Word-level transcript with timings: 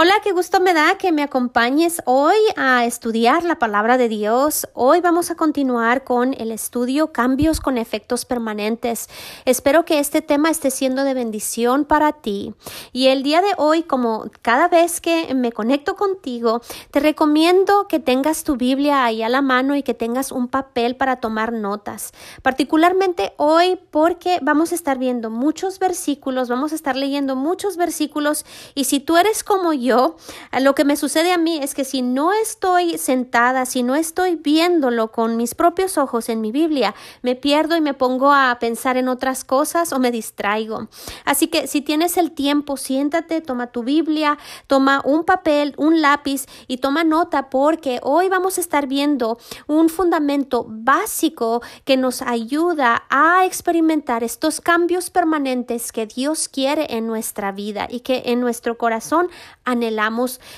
Hola, 0.00 0.12
qué 0.22 0.30
gusto 0.30 0.60
me 0.60 0.74
da 0.74 0.96
que 0.96 1.10
me 1.10 1.24
acompañes 1.24 2.02
hoy 2.04 2.36
a 2.54 2.84
estudiar 2.84 3.42
la 3.42 3.58
palabra 3.58 3.98
de 3.98 4.08
Dios. 4.08 4.68
Hoy 4.72 5.00
vamos 5.00 5.32
a 5.32 5.34
continuar 5.34 6.04
con 6.04 6.34
el 6.34 6.52
estudio 6.52 7.10
Cambios 7.10 7.58
con 7.58 7.76
efectos 7.76 8.24
permanentes. 8.24 9.08
Espero 9.44 9.84
que 9.84 9.98
este 9.98 10.22
tema 10.22 10.50
esté 10.50 10.70
siendo 10.70 11.02
de 11.02 11.14
bendición 11.14 11.84
para 11.84 12.12
ti. 12.12 12.54
Y 12.92 13.08
el 13.08 13.24
día 13.24 13.40
de 13.40 13.48
hoy, 13.56 13.82
como 13.82 14.30
cada 14.40 14.68
vez 14.68 15.00
que 15.00 15.34
me 15.34 15.50
conecto 15.50 15.96
contigo, 15.96 16.60
te 16.92 17.00
recomiendo 17.00 17.88
que 17.88 17.98
tengas 17.98 18.44
tu 18.44 18.54
Biblia 18.54 19.04
ahí 19.04 19.24
a 19.24 19.28
la 19.28 19.42
mano 19.42 19.74
y 19.74 19.82
que 19.82 19.94
tengas 19.94 20.30
un 20.30 20.46
papel 20.46 20.94
para 20.94 21.16
tomar 21.16 21.52
notas. 21.52 22.12
Particularmente 22.42 23.32
hoy 23.36 23.80
porque 23.90 24.38
vamos 24.42 24.70
a 24.70 24.76
estar 24.76 24.96
viendo 24.96 25.28
muchos 25.28 25.80
versículos, 25.80 26.48
vamos 26.48 26.70
a 26.70 26.76
estar 26.76 26.94
leyendo 26.94 27.34
muchos 27.34 27.76
versículos 27.76 28.46
y 28.76 28.84
si 28.84 29.00
tú 29.00 29.16
eres 29.16 29.42
como 29.42 29.72
yo, 29.72 29.87
yo, 29.88 30.16
lo 30.60 30.74
que 30.74 30.84
me 30.84 30.96
sucede 30.96 31.32
a 31.32 31.38
mí 31.38 31.58
es 31.62 31.74
que 31.74 31.84
si 31.84 32.02
no 32.02 32.32
estoy 32.32 32.98
sentada, 32.98 33.64
si 33.64 33.82
no 33.82 33.94
estoy 33.94 34.36
viéndolo 34.36 35.10
con 35.10 35.36
mis 35.38 35.54
propios 35.54 35.96
ojos 35.96 36.28
en 36.28 36.42
mi 36.42 36.52
Biblia, 36.52 36.94
me 37.22 37.36
pierdo 37.36 37.74
y 37.74 37.80
me 37.80 37.94
pongo 37.94 38.32
a 38.32 38.58
pensar 38.60 38.98
en 38.98 39.08
otras 39.08 39.44
cosas 39.44 39.92
o 39.94 39.98
me 39.98 40.10
distraigo. 40.10 40.88
Así 41.24 41.48
que 41.48 41.66
si 41.66 41.80
tienes 41.80 42.18
el 42.18 42.32
tiempo, 42.32 42.76
siéntate, 42.76 43.40
toma 43.40 43.68
tu 43.68 43.82
Biblia, 43.82 44.36
toma 44.66 45.00
un 45.04 45.24
papel, 45.24 45.74
un 45.78 46.02
lápiz 46.02 46.44
y 46.66 46.78
toma 46.78 47.02
nota 47.02 47.48
porque 47.48 47.98
hoy 48.02 48.28
vamos 48.28 48.58
a 48.58 48.60
estar 48.60 48.86
viendo 48.86 49.38
un 49.66 49.88
fundamento 49.88 50.66
básico 50.68 51.62
que 51.86 51.96
nos 51.96 52.20
ayuda 52.20 53.04
a 53.08 53.46
experimentar 53.46 54.22
estos 54.22 54.60
cambios 54.60 55.08
permanentes 55.08 55.92
que 55.92 56.06
Dios 56.06 56.48
quiere 56.48 56.86
en 56.90 57.06
nuestra 57.06 57.52
vida 57.52 57.88
y 57.90 58.00
que 58.00 58.24
en 58.26 58.40
nuestro 58.40 58.76
corazón 58.76 59.28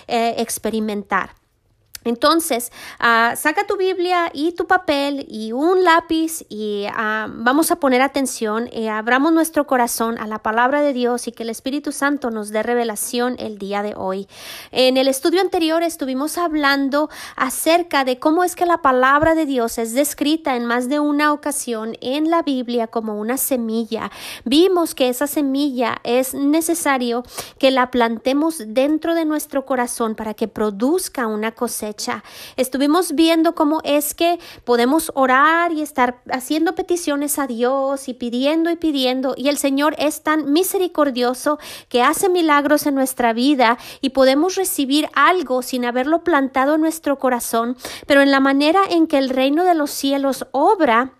eh, 0.06 0.34
experimentar. 0.38 1.39
Entonces, 2.04 2.72
ah, 2.98 3.34
saca 3.36 3.66
tu 3.66 3.76
Biblia 3.76 4.30
y 4.32 4.52
tu 4.52 4.66
papel 4.66 5.26
y 5.28 5.52
un 5.52 5.84
lápiz 5.84 6.46
y 6.48 6.86
ah, 6.94 7.28
vamos 7.30 7.70
a 7.70 7.76
poner 7.76 8.00
atención 8.00 8.70
y 8.72 8.88
abramos 8.88 9.34
nuestro 9.34 9.66
corazón 9.66 10.16
a 10.16 10.26
la 10.26 10.38
palabra 10.38 10.80
de 10.80 10.94
Dios 10.94 11.28
y 11.28 11.32
que 11.32 11.42
el 11.42 11.50
Espíritu 11.50 11.92
Santo 11.92 12.30
nos 12.30 12.48
dé 12.48 12.62
revelación 12.62 13.36
el 13.38 13.58
día 13.58 13.82
de 13.82 13.94
hoy. 13.94 14.28
En 14.70 14.96
el 14.96 15.08
estudio 15.08 15.42
anterior 15.42 15.82
estuvimos 15.82 16.38
hablando 16.38 17.10
acerca 17.36 18.04
de 18.04 18.18
cómo 18.18 18.44
es 18.44 18.56
que 18.56 18.64
la 18.64 18.78
palabra 18.78 19.34
de 19.34 19.44
Dios 19.44 19.76
es 19.76 19.92
descrita 19.92 20.56
en 20.56 20.64
más 20.64 20.88
de 20.88 21.00
una 21.00 21.34
ocasión 21.34 21.98
en 22.00 22.30
la 22.30 22.40
Biblia 22.40 22.86
como 22.86 23.20
una 23.20 23.36
semilla. 23.36 24.10
Vimos 24.46 24.94
que 24.94 25.10
esa 25.10 25.26
semilla 25.26 25.98
es 26.02 26.32
necesario 26.32 27.24
que 27.58 27.70
la 27.70 27.90
plantemos 27.90 28.62
dentro 28.68 29.14
de 29.14 29.26
nuestro 29.26 29.66
corazón 29.66 30.14
para 30.14 30.32
que 30.32 30.48
produzca 30.48 31.26
una 31.26 31.52
cosecha 31.52 31.89
Estuvimos 32.56 33.14
viendo 33.14 33.54
cómo 33.54 33.80
es 33.84 34.14
que 34.14 34.38
podemos 34.64 35.10
orar 35.14 35.72
y 35.72 35.82
estar 35.82 36.20
haciendo 36.30 36.74
peticiones 36.74 37.38
a 37.38 37.46
Dios 37.46 38.08
y 38.08 38.14
pidiendo 38.14 38.70
y 38.70 38.76
pidiendo. 38.76 39.34
Y 39.36 39.48
el 39.48 39.58
Señor 39.58 39.94
es 39.98 40.22
tan 40.22 40.52
misericordioso 40.52 41.58
que 41.88 42.02
hace 42.02 42.28
milagros 42.28 42.86
en 42.86 42.94
nuestra 42.94 43.32
vida 43.32 43.78
y 44.00 44.10
podemos 44.10 44.56
recibir 44.56 45.08
algo 45.14 45.62
sin 45.62 45.84
haberlo 45.84 46.22
plantado 46.24 46.74
en 46.74 46.80
nuestro 46.80 47.18
corazón, 47.18 47.76
pero 48.06 48.22
en 48.22 48.30
la 48.30 48.40
manera 48.40 48.80
en 48.88 49.06
que 49.06 49.18
el 49.18 49.30
reino 49.30 49.64
de 49.64 49.74
los 49.74 49.90
cielos 49.90 50.46
obra, 50.52 51.12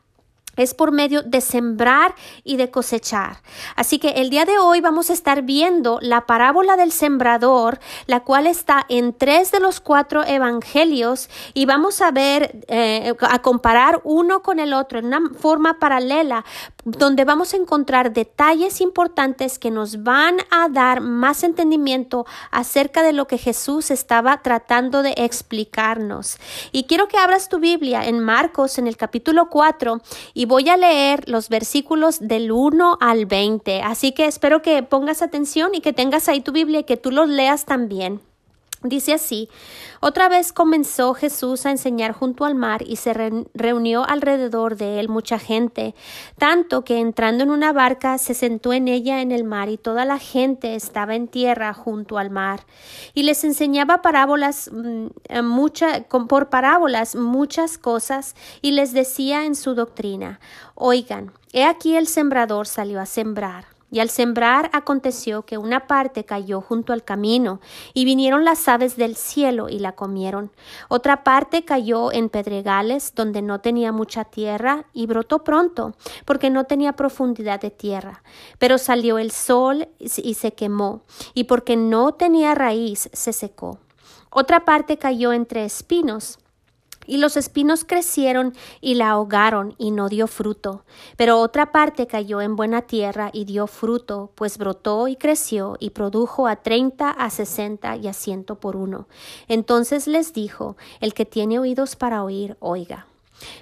es 0.63 0.75
por 0.75 0.93
medio 0.93 1.23
de 1.23 1.41
sembrar 1.41 2.15
y 2.45 2.57
de 2.57 2.71
cosechar. 2.71 3.43
Así 3.77 3.99
que 3.99 4.11
el 4.11 4.31
día 4.31 4.45
de 4.45 4.59
hoy 4.59 4.81
vamos 4.81 5.11
a 5.11 5.13
estar 5.13 5.43
viendo 5.43 5.99
la 6.03 6.27
parábola 6.27 6.77
del 6.77 6.93
sembrador, 6.93 7.81
la 8.07 8.21
cual 8.21 8.47
está 8.47 8.85
en 8.89 9.13
tres 9.13 9.51
de 9.51 9.61
los 9.61 9.81
cuatro 9.81 10.25
evangelios 10.25 11.31
y 11.55 11.67
vamos 11.67 12.01
a 12.01 12.11
ver, 12.11 12.65
eh, 12.69 13.15
a 13.21 13.41
comparar 13.41 14.01
uno 14.05 14.43
con 14.43 14.59
el 14.59 14.73
otro 14.73 14.99
en 14.99 15.07
una 15.07 15.21
forma 15.39 15.79
paralela, 15.79 16.45
donde 16.85 17.25
vamos 17.25 17.55
a 17.55 17.57
encontrar 17.57 18.13
detalles 18.13 18.81
importantes 18.81 19.59
que 19.59 19.71
nos 19.71 20.03
van 20.03 20.39
a 20.51 20.69
dar 20.69 21.01
más 21.01 21.43
entendimiento 21.43 22.27
acerca 22.51 23.03
de 23.03 23.13
lo 23.13 23.27
que 23.27 23.39
Jesús 23.39 23.91
estaba 23.91 24.43
tratando 24.43 25.03
de 25.03 25.15
explicarnos. 25.17 26.39
Y 26.73 26.85
quiero 26.85 27.09
que 27.09 27.19
abras 27.19 27.49
tu 27.49 27.59
Biblia 27.59 28.07
en 28.07 28.21
Marcos 28.21 28.79
en 28.79 28.87
el 28.87 28.97
capítulo 28.97 29.49
4 29.51 30.01
y 30.35 30.47
voy 30.47 30.69
a 30.69 30.77
leer 30.77 31.29
los 31.29 31.49
versículos 31.49 32.19
del 32.21 32.53
1 32.53 32.99
al 33.01 33.27
20. 33.27 33.83
Así 33.83 34.13
que 34.13 34.27
espero 34.27 34.63
que 34.63 34.83
pongas 34.83 35.23
atención 35.23 35.75
y 35.75 35.81
que 35.81 35.93
tengas 35.93 36.29
ahí 36.29 36.41
tu 36.41 36.53
Biblia 36.53 36.81
y 36.81 36.85
que 36.85 36.97
tú 36.97 37.11
los 37.11 37.29
leas 37.29 37.65
también. 37.65 38.21
Dice 38.83 39.13
así, 39.13 39.51
otra 40.01 40.31
vez 40.31 40.55
comenzó 40.55 41.13
Jesús 41.13 41.67
a 41.67 41.71
enseñar 41.71 42.13
junto 42.13 42.47
al 42.47 42.55
mar 42.55 42.83
y 42.87 42.97
se 42.97 43.13
reunió 43.53 44.09
alrededor 44.09 44.77
de 44.79 45.01
él 45.01 45.11
mucha 45.11 45.39
gente, 45.39 45.95
tanto 46.39 46.83
que 46.83 46.99
entrando 46.99 47.45
en 47.45 47.51
una 47.51 47.75
barca 47.75 48.17
se 48.17 48.33
sentó 48.33 48.73
en 48.73 48.89
ella 48.89 49.21
en 49.21 49.33
el 49.33 49.45
mar 49.45 49.69
y 49.69 49.77
toda 49.77 50.07
la 50.07 50.19
gente 50.19 50.77
estaba 50.77 51.15
en 51.15 51.29
tierra 51.29 51.75
junto 51.75 52.17
al 52.17 52.31
mar. 52.31 52.65
Y 53.13 53.25
les 53.25 53.45
enseñaba 53.45 54.01
parábolas, 54.01 54.71
mm, 54.73 55.07
eh, 55.29 55.43
mucha, 55.43 56.05
por 56.05 56.49
parábolas 56.49 57.17
muchas 57.17 57.77
cosas 57.77 58.35
y 58.63 58.71
les 58.71 58.95
decía 58.95 59.45
en 59.45 59.57
su 59.57 59.75
doctrina, 59.75 60.41
oigan, 60.75 61.33
he 61.53 61.65
aquí 61.65 61.97
el 61.97 62.07
sembrador 62.07 62.67
salió 62.67 62.99
a 62.99 63.05
sembrar. 63.05 63.80
Y 63.91 64.01
al 64.01 64.11
sembrar 64.11 64.71
aconteció 64.73 65.43
que 65.43 65.59
una 65.59 65.87
parte 65.87 66.25
cayó 66.25 66.61
junto 66.61 66.93
al 66.93 67.05
camino, 67.05 67.61
y 67.95 68.05
vinieron 68.05 68.45
las 68.45 68.67
aves 68.69 68.97
del 68.97 69.17
cielo 69.17 69.69
y 69.69 69.79
la 69.79 69.93
comieron. 69.93 70.51
Otra 70.89 71.23
parte 71.25 71.65
cayó 71.65 72.13
en 72.13 72.29
pedregales, 72.29 73.15
donde 73.15 73.43
no 73.43 73.61
tenía 73.61 73.93
mucha 73.93 74.25
tierra, 74.25 74.87
y 74.93 75.07
brotó 75.07 75.45
pronto, 75.45 75.95
porque 76.25 76.51
no 76.51 76.65
tenía 76.65 76.95
profundidad 76.95 77.61
de 77.61 77.71
tierra. 77.71 78.23
Pero 78.59 78.79
salió 78.79 79.19
el 79.19 79.31
sol 79.31 79.89
y 79.99 80.35
se 80.35 80.53
quemó, 80.53 81.03
y 81.35 81.45
porque 81.45 81.77
no 81.77 82.13
tenía 82.13 82.55
raíz, 82.55 83.09
se 83.13 83.33
secó. 83.33 83.79
Otra 84.33 84.65
parte 84.65 84.97
cayó 84.97 85.33
entre 85.33 85.65
espinos, 85.65 86.40
y 87.11 87.17
los 87.17 87.37
espinos 87.37 87.85
crecieron 87.85 88.55
y 88.81 88.95
la 88.95 89.11
ahogaron 89.11 89.75
y 89.79 89.91
no 89.91 90.09
dio 90.09 90.29
fruto. 90.29 90.85
Pero 91.17 91.41
otra 91.41 91.73
parte 91.73 92.07
cayó 92.07 92.41
en 92.41 92.55
buena 92.55 92.83
tierra 92.83 93.31
y 93.33 93.47
dio 93.47 93.67
fruto, 93.67 94.31
pues 94.37 94.59
brotó 94.59 95.09
y 95.09 95.17
creció 95.17 95.77
y 95.81 95.91
produjo 95.91 96.47
a 96.47 96.63
treinta, 96.63 97.11
a 97.11 97.29
sesenta 97.31 97.97
y 97.97 98.07
a 98.07 98.13
ciento 98.13 98.61
por 98.61 98.77
uno. 98.77 99.09
Entonces 99.49 100.07
les 100.07 100.33
dijo, 100.33 100.77
el 101.01 101.13
que 101.13 101.25
tiene 101.25 101.59
oídos 101.59 101.97
para 101.97 102.23
oír, 102.23 102.57
oiga. 102.61 103.07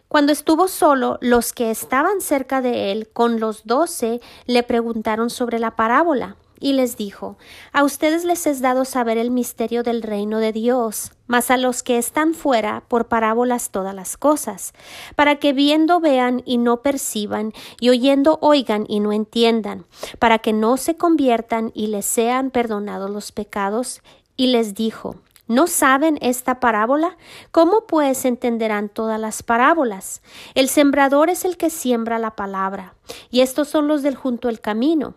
Cuando 0.09 0.31
estuvo 0.31 0.69
solo, 0.69 1.17
los 1.23 1.55
que 1.55 1.71
estaban 1.71 2.21
cerca 2.21 2.61
de 2.61 2.93
él 2.93 3.09
con 3.09 3.41
los 3.41 3.65
doce 3.65 4.21
le 4.45 4.63
preguntaron 4.63 5.31
sobre 5.31 5.59
la 5.59 5.75
parábola 5.75 6.37
y 6.61 6.75
les 6.75 6.99
dijo, 6.99 7.39
A 7.73 7.83
ustedes 7.83 8.25
les 8.25 8.47
es 8.47 8.61
dado 8.61 8.85
saber 8.85 9.17
el 9.17 9.31
misterio 9.31 9.83
del 9.83 10.03
reino 10.03 10.39
de 10.39 10.53
Dios, 10.53 11.13
mas 11.29 11.53
a 11.53 11.57
los 11.57 11.85
que 11.85 11.99
están 11.99 12.35
fuera 12.35 12.83
por 12.89 13.07
parábolas 13.07 13.71
todas 13.71 13.95
las 13.95 14.17
cosas, 14.17 14.73
para 15.15 15.37
que 15.37 15.53
viendo 15.53 16.01
vean 16.01 16.43
y 16.45 16.59
no 16.59 16.83
perciban, 16.83 17.53
y 17.79 17.91
oyendo 17.91 18.39
oigan 18.43 18.85
y 18.89 18.99
no 18.99 19.13
entiendan, 19.13 19.87
para 20.19 20.41
que 20.41 20.53
no 20.53 20.77
se 20.77 20.97
conviertan 20.97 21.71
y 21.75 21.87
les 21.87 22.07
sean 22.07 22.51
perdonados 22.51 23.11
los 23.11 23.31
pecados. 23.31 24.03
Y 24.37 24.49
les 24.49 24.75
dijo, 24.75 25.17
¿No 25.49 25.67
saben 25.67 26.19
esta 26.21 26.61
parábola? 26.61 27.17
¿Cómo 27.53 27.87
pues 27.87 28.27
entenderán 28.27 28.91
todas 28.91 29.19
las 29.19 29.43
parábolas? 29.43 30.21
El 30.55 30.69
sembrador 30.69 31.31
es 31.31 31.47
el 31.47 31.57
que 31.57 31.71
siembra 31.71 32.19
la 32.19 32.37
palabra, 32.37 32.95
y 33.31 33.41
estos 33.41 33.69
son 33.69 33.89
los 33.89 34.03
del 34.03 34.15
junto 34.15 34.49
al 34.49 34.61
camino 34.61 35.15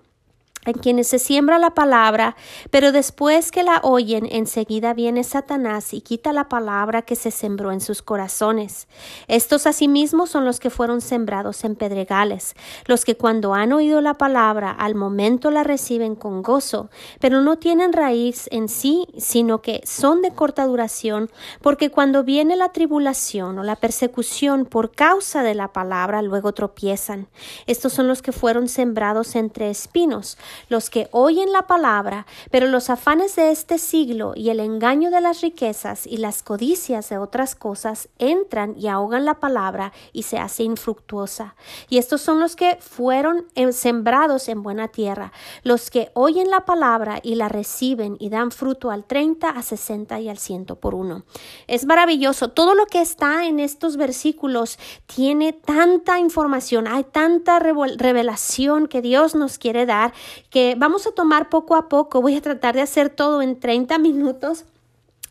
en 0.65 0.73
quienes 0.73 1.07
se 1.07 1.19
siembra 1.19 1.57
la 1.59 1.71
palabra, 1.71 2.35
pero 2.69 2.91
después 2.91 3.51
que 3.51 3.63
la 3.63 3.79
oyen, 3.83 4.27
enseguida 4.31 4.93
viene 4.93 5.23
Satanás 5.23 5.93
y 5.93 6.01
quita 6.01 6.33
la 6.33 6.49
palabra 6.49 7.01
que 7.01 7.15
se 7.15 7.31
sembró 7.31 7.71
en 7.71 7.81
sus 7.81 8.01
corazones. 8.01 8.87
Estos 9.27 9.65
asimismo 9.65 10.27
son 10.27 10.45
los 10.45 10.59
que 10.59 10.69
fueron 10.69 11.01
sembrados 11.01 11.63
en 11.63 11.75
pedregales, 11.75 12.55
los 12.85 13.05
que 13.05 13.17
cuando 13.17 13.53
han 13.53 13.73
oído 13.73 14.01
la 14.01 14.15
palabra 14.15 14.71
al 14.71 14.95
momento 14.95 15.51
la 15.51 15.63
reciben 15.63 16.15
con 16.15 16.41
gozo, 16.43 16.89
pero 17.19 17.41
no 17.41 17.57
tienen 17.57 17.93
raíz 17.93 18.47
en 18.51 18.69
sí, 18.69 19.07
sino 19.17 19.61
que 19.61 19.81
son 19.85 20.21
de 20.21 20.31
corta 20.31 20.65
duración, 20.65 21.29
porque 21.61 21.89
cuando 21.89 22.23
viene 22.23 22.55
la 22.55 22.71
tribulación 22.71 23.57
o 23.57 23.63
la 23.63 23.75
persecución 23.75 24.65
por 24.65 24.91
causa 24.91 25.43
de 25.43 25.55
la 25.55 25.73
palabra, 25.73 26.21
luego 26.21 26.53
tropiezan. 26.53 27.27
Estos 27.67 27.93
son 27.93 28.07
los 28.07 28.21
que 28.21 28.31
fueron 28.31 28.67
sembrados 28.67 29.35
entre 29.35 29.69
espinos, 29.69 30.37
los 30.69 30.89
que 30.89 31.09
oyen 31.11 31.51
la 31.51 31.67
palabra, 31.67 32.25
pero 32.49 32.67
los 32.67 32.89
afanes 32.89 33.35
de 33.35 33.51
este 33.51 33.77
siglo 33.77 34.33
y 34.35 34.49
el 34.49 34.59
engaño 34.59 35.11
de 35.11 35.21
las 35.21 35.41
riquezas 35.41 36.07
y 36.07 36.17
las 36.17 36.43
codicias 36.43 37.09
de 37.09 37.17
otras 37.17 37.55
cosas 37.55 38.09
entran 38.17 38.75
y 38.77 38.87
ahogan 38.87 39.25
la 39.25 39.39
palabra 39.39 39.91
y 40.13 40.23
se 40.23 40.37
hace 40.37 40.63
infructuosa. 40.63 41.55
Y 41.89 41.97
estos 41.97 42.21
son 42.21 42.39
los 42.39 42.55
que 42.55 42.77
fueron 42.79 43.47
eh, 43.55 43.71
sembrados 43.73 44.47
en 44.47 44.63
buena 44.63 44.87
tierra, 44.87 45.31
los 45.63 45.89
que 45.89 46.11
oyen 46.13 46.49
la 46.49 46.65
palabra 46.65 47.19
y 47.23 47.35
la 47.35 47.49
reciben 47.49 48.15
y 48.19 48.29
dan 48.29 48.51
fruto 48.51 48.91
al 48.91 49.05
30, 49.05 49.49
a 49.49 49.61
60 49.61 50.19
y 50.19 50.29
al 50.29 50.37
100 50.37 50.61
por 50.79 50.95
uno. 50.95 51.23
Es 51.67 51.85
maravilloso. 51.85 52.49
Todo 52.49 52.75
lo 52.75 52.85
que 52.85 53.01
está 53.01 53.45
en 53.45 53.59
estos 53.59 53.97
versículos 53.97 54.77
tiene 55.07 55.53
tanta 55.53 56.19
información, 56.19 56.87
hay 56.87 57.03
tanta 57.03 57.59
revelación 57.59 58.87
que 58.87 59.01
Dios 59.01 59.35
nos 59.35 59.57
quiere 59.57 59.85
dar 59.85 60.13
que 60.51 60.75
vamos 60.77 61.07
a 61.07 61.11
tomar 61.11 61.49
poco 61.49 61.75
a 61.75 61.89
poco. 61.89 62.21
Voy 62.21 62.35
a 62.35 62.41
tratar 62.41 62.75
de 62.75 62.81
hacer 62.81 63.09
todo 63.09 63.41
en 63.41 63.59
30 63.59 63.97
minutos 63.97 64.65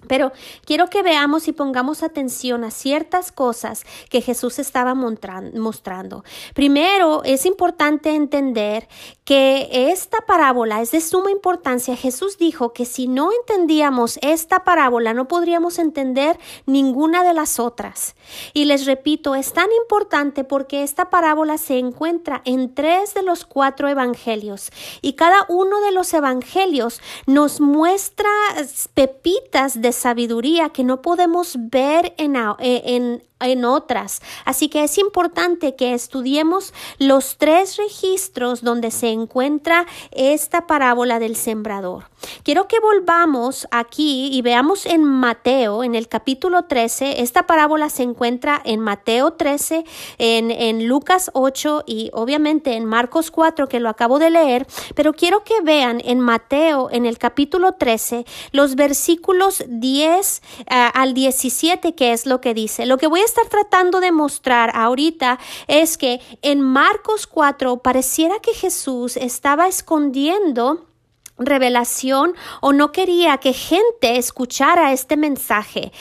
pero 0.06 0.32
quiero 0.64 0.88
que 0.88 1.02
veamos 1.02 1.48
y 1.48 1.52
pongamos 1.52 2.02
atención 2.02 2.64
a 2.64 2.70
ciertas 2.70 3.32
cosas 3.32 3.84
que 4.08 4.20
Jesús 4.20 4.58
estaba 4.58 4.94
mostrando. 4.94 6.24
Primero, 6.54 7.22
es 7.24 7.46
importante 7.46 8.14
entender 8.14 8.88
que 9.24 9.68
esta 9.70 10.18
parábola 10.26 10.80
es 10.80 10.90
de 10.90 11.00
suma 11.00 11.30
importancia. 11.30 11.96
Jesús 11.96 12.38
dijo 12.38 12.72
que 12.72 12.84
si 12.84 13.06
no 13.06 13.30
entendíamos 13.32 14.18
esta 14.22 14.64
parábola, 14.64 15.14
no 15.14 15.28
podríamos 15.28 15.78
entender 15.78 16.38
ninguna 16.66 17.22
de 17.22 17.34
las 17.34 17.60
otras. 17.60 18.16
Y 18.54 18.64
les 18.64 18.86
repito, 18.86 19.34
es 19.34 19.52
tan 19.52 19.68
importante 19.82 20.44
porque 20.44 20.82
esta 20.82 21.10
parábola 21.10 21.58
se 21.58 21.78
encuentra 21.78 22.42
en 22.44 22.74
tres 22.74 23.14
de 23.14 23.22
los 23.22 23.44
cuatro 23.44 23.88
evangelios 23.88 24.70
y 25.00 25.14
cada 25.14 25.46
uno 25.48 25.80
de 25.80 25.92
los 25.92 26.12
evangelios 26.12 27.00
nos 27.26 27.60
muestra 27.60 28.28
pepitas 28.94 29.80
de 29.80 29.89
sabiduría 29.92 30.70
que 30.70 30.84
no 30.84 31.02
podemos 31.02 31.56
ver 31.58 32.14
en, 32.16 32.36
eh, 32.36 32.82
en 32.84 33.22
en 33.40 33.64
otras. 33.64 34.20
Así 34.44 34.68
que 34.68 34.84
es 34.84 34.98
importante 34.98 35.74
que 35.74 35.94
estudiemos 35.94 36.72
los 36.98 37.36
tres 37.38 37.76
registros 37.76 38.62
donde 38.62 38.90
se 38.90 39.08
encuentra 39.08 39.86
esta 40.10 40.66
parábola 40.66 41.18
del 41.18 41.36
sembrador. 41.36 42.04
Quiero 42.42 42.68
que 42.68 42.80
volvamos 42.80 43.68
aquí 43.70 44.30
y 44.32 44.40
veamos 44.40 44.86
en 44.86 45.04
Mateo, 45.04 45.84
en 45.84 45.94
el 45.94 46.08
capítulo 46.08 46.64
13, 46.64 47.20
esta 47.20 47.46
parábola 47.46 47.90
se 47.90 48.02
encuentra 48.02 48.62
en 48.64 48.80
Mateo 48.80 49.32
13, 49.32 49.84
en, 50.16 50.88
Lucas 50.88 51.30
8 51.34 51.84
y 51.86 52.10
obviamente 52.14 52.76
en 52.76 52.86
Marcos 52.86 53.30
4 53.30 53.68
que 53.68 53.78
lo 53.78 53.90
acabo 53.90 54.18
de 54.18 54.30
leer, 54.30 54.66
pero 54.94 55.12
quiero 55.12 55.44
que 55.44 55.60
vean 55.62 56.00
en 56.02 56.20
Mateo, 56.20 56.88
en 56.90 57.04
el 57.04 57.18
capítulo 57.18 57.72
13, 57.72 58.24
los 58.52 58.74
versículos 58.74 59.62
10 59.68 60.42
eh, 60.58 60.90
al 60.94 61.12
17, 61.12 61.94
que 61.94 62.12
es 62.12 62.24
lo 62.24 62.40
que 62.40 62.54
dice. 62.54 62.86
Lo 62.86 62.96
que 62.96 63.06
voy 63.06 63.20
a 63.20 63.24
estar 63.24 63.46
tratando 63.48 64.00
de 64.00 64.12
mostrar 64.12 64.72
ahorita 64.74 65.38
es 65.68 65.98
que 65.98 66.20
en 66.40 66.62
Marcos 66.62 67.26
4 67.26 67.78
pareciera 67.78 68.38
que 68.40 68.54
Jesús 68.54 69.18
estaba 69.18 69.68
escondiendo 69.68 70.89
revelación 71.40 72.34
o 72.60 72.72
no 72.72 72.92
quería 72.92 73.38
que 73.38 73.52
gente 73.52 74.16
escuchara 74.18 74.92
este 74.92 75.16
mensaje. 75.16 75.92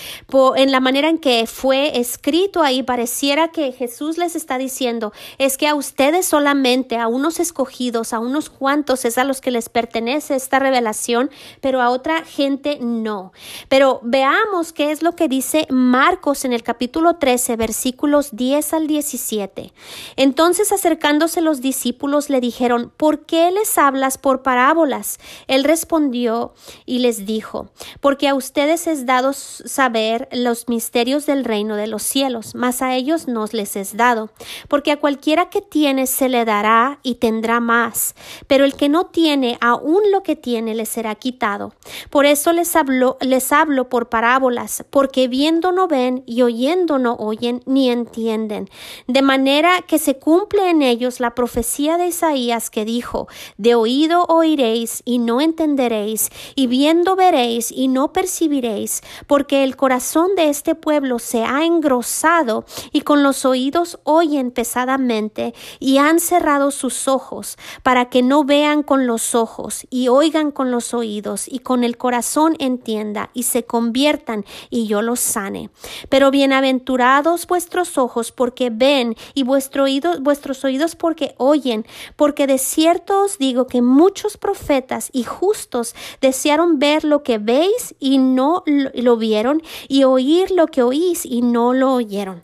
En 0.56 0.72
la 0.72 0.80
manera 0.80 1.10
en 1.10 1.18
que 1.18 1.48
fue 1.48 2.00
escrito 2.00 2.62
ahí 2.62 2.84
pareciera 2.84 3.50
que 3.50 3.72
Jesús 3.72 4.18
les 4.18 4.36
está 4.36 4.58
diciendo 4.58 5.12
es 5.38 5.58
que 5.58 5.68
a 5.68 5.76
ustedes 5.76 6.26
solamente 6.26 6.98
a 6.98 7.08
unos 7.08 7.40
escogidos 7.40 8.14
a 8.14 8.20
unos 8.20 8.50
cuantos 8.50 9.06
es 9.06 9.18
a 9.18 9.24
los 9.24 9.42
que 9.42 9.52
les 9.52 9.70
pertenece 9.70 10.36
esta 10.36 10.60
revelación 10.60 11.30
pero 11.62 11.82
a 11.82 11.90
otra 11.90 12.24
gente 12.24 12.80
no 12.82 13.32
pero 13.68 14.00
veamos 14.04 14.74
qué 14.74 14.92
es 14.92 15.02
lo 15.02 15.16
que 15.16 15.28
dice 15.28 15.66
Marcos 15.70 16.46
en 16.46 16.54
el 16.54 16.64
capítulo 16.64 17.16
13 17.16 17.56
versículos 17.56 18.30
10 18.36 18.74
al 18.74 18.88
17 18.88 19.74
entonces 20.16 20.72
acercándose 20.72 21.42
los 21.42 21.62
discípulos 21.62 22.30
le 22.30 22.42
dijeron 22.42 22.92
¿por 22.96 23.26
qué 23.26 23.52
les 23.52 23.78
hablas 23.78 24.18
por 24.18 24.42
parábolas 24.42 25.20
él 25.48 25.64
respondió 25.64 26.54
y 26.86 27.00
les 27.00 27.26
dijo, 27.26 27.70
porque 28.02 28.28
a 28.28 28.36
ustedes 28.36 28.88
es 28.88 29.06
dado 29.06 29.34
saber 29.34 30.28
los 30.32 30.68
misterios 30.68 31.26
del 31.26 31.44
reino 31.44 31.76
de 31.76 31.88
los 31.88 32.04
cielos, 32.04 32.56
mas 32.56 32.82
a 32.82 32.96
ellos 32.96 33.28
no 33.28 33.46
les 33.52 33.76
es 33.76 33.96
dado, 33.96 34.30
porque 34.68 34.92
a 34.92 35.00
cualquiera 35.00 35.50
que 35.50 35.62
tiene 35.62 36.08
se 36.08 36.30
le 36.30 36.46
dará 36.46 37.00
y 37.04 37.16
tendrá 37.16 37.60
más, 37.60 38.16
pero 38.48 38.66
el 38.66 38.76
que 38.76 38.90
no 38.90 39.06
tiene, 39.06 39.58
aún 39.62 40.12
lo 40.12 40.24
que 40.24 40.36
tiene 40.36 40.76
le 40.76 40.86
será 40.86 41.16
quitado. 41.16 41.74
Por 42.10 42.26
eso 42.26 42.54
les 42.54 42.76
hablo, 42.76 43.18
les 43.22 43.52
hablo 43.52 43.90
por 43.90 44.10
parábolas, 44.10 44.84
porque 44.90 45.28
viendo 45.28 45.72
no 45.72 45.88
ven 45.88 46.24
y 46.26 46.42
oyendo 46.42 46.98
no 47.00 47.16
oyen 47.16 47.62
ni 47.66 47.90
entienden, 47.90 48.70
de 49.08 49.22
manera 49.22 49.82
que 49.88 50.00
se 50.00 50.18
cumple 50.18 50.70
en 50.70 50.82
ellos 50.82 51.20
la 51.20 51.36
profecía 51.36 51.98
de 51.98 52.08
Isaías 52.08 52.70
que 52.70 52.86
dijo, 52.86 53.28
de 53.58 53.76
oído 53.76 54.26
oiréis 54.28 55.02
y 55.06 55.19
no 55.20 55.42
entenderéis, 55.42 56.30
y 56.56 56.68
viendo 56.68 57.16
veréis 57.16 57.72
y 57.72 57.88
no 57.88 58.14
percibiréis, 58.14 59.02
porque 59.28 59.64
el 59.64 59.76
corazón 59.76 60.36
de 60.36 60.50
este 60.50 60.76
pueblo 60.76 61.20
se 61.20 61.44
ha 61.44 61.66
engrosado 61.66 62.66
y 62.92 63.02
con 63.02 63.24
los 63.24 63.46
oídos 63.46 64.00
oyen 64.04 64.52
pesadamente 64.52 65.54
y 65.80 65.98
han 65.98 66.20
cerrado 66.20 66.72
sus 66.72 67.08
ojos 67.08 67.58
para 67.84 68.10
que 68.10 68.22
no 68.22 68.44
vean 68.44 68.84
con 68.84 69.08
los 69.08 69.36
ojos 69.36 69.86
y 69.90 70.08
oigan 70.08 70.52
con 70.52 70.72
los 70.72 70.94
oídos 70.94 71.48
y 71.48 71.60
con 71.60 71.84
el 71.84 71.98
corazón 71.98 72.56
entienda 72.60 73.30
y 73.34 73.44
se 73.44 73.64
conviertan 73.64 74.46
y 74.70 74.88
yo 74.88 75.02
los 75.02 75.20
sane. 75.20 75.70
Pero 76.10 76.32
bienaventurados 76.32 77.48
vuestros 77.48 77.98
ojos 77.98 78.32
porque 78.32 78.70
ven 78.70 79.16
y 79.34 79.44
vuestro 79.44 79.84
oído, 79.84 80.20
vuestros 80.20 80.64
oídos 80.64 80.96
porque 80.96 81.36
oyen, 81.38 81.86
porque 82.16 82.48
de 82.48 82.58
cierto 82.58 83.24
os 83.24 83.38
digo 83.38 83.68
que 83.68 83.82
muchos 83.82 84.38
profetas 84.38 84.99
y 85.14 85.24
justos 85.24 85.96
desearon 86.20 86.80
ver 86.80 87.04
lo 87.04 87.24
que 87.24 87.38
veis 87.38 87.96
y 88.00 88.18
no 88.18 88.64
lo 88.66 89.18
vieron 89.18 89.62
y 89.88 90.04
oír 90.04 90.52
lo 90.52 90.68
que 90.68 90.84
oís 90.84 91.26
y 91.26 91.42
no 91.42 91.74
lo 91.74 91.94
oyeron. 91.94 92.44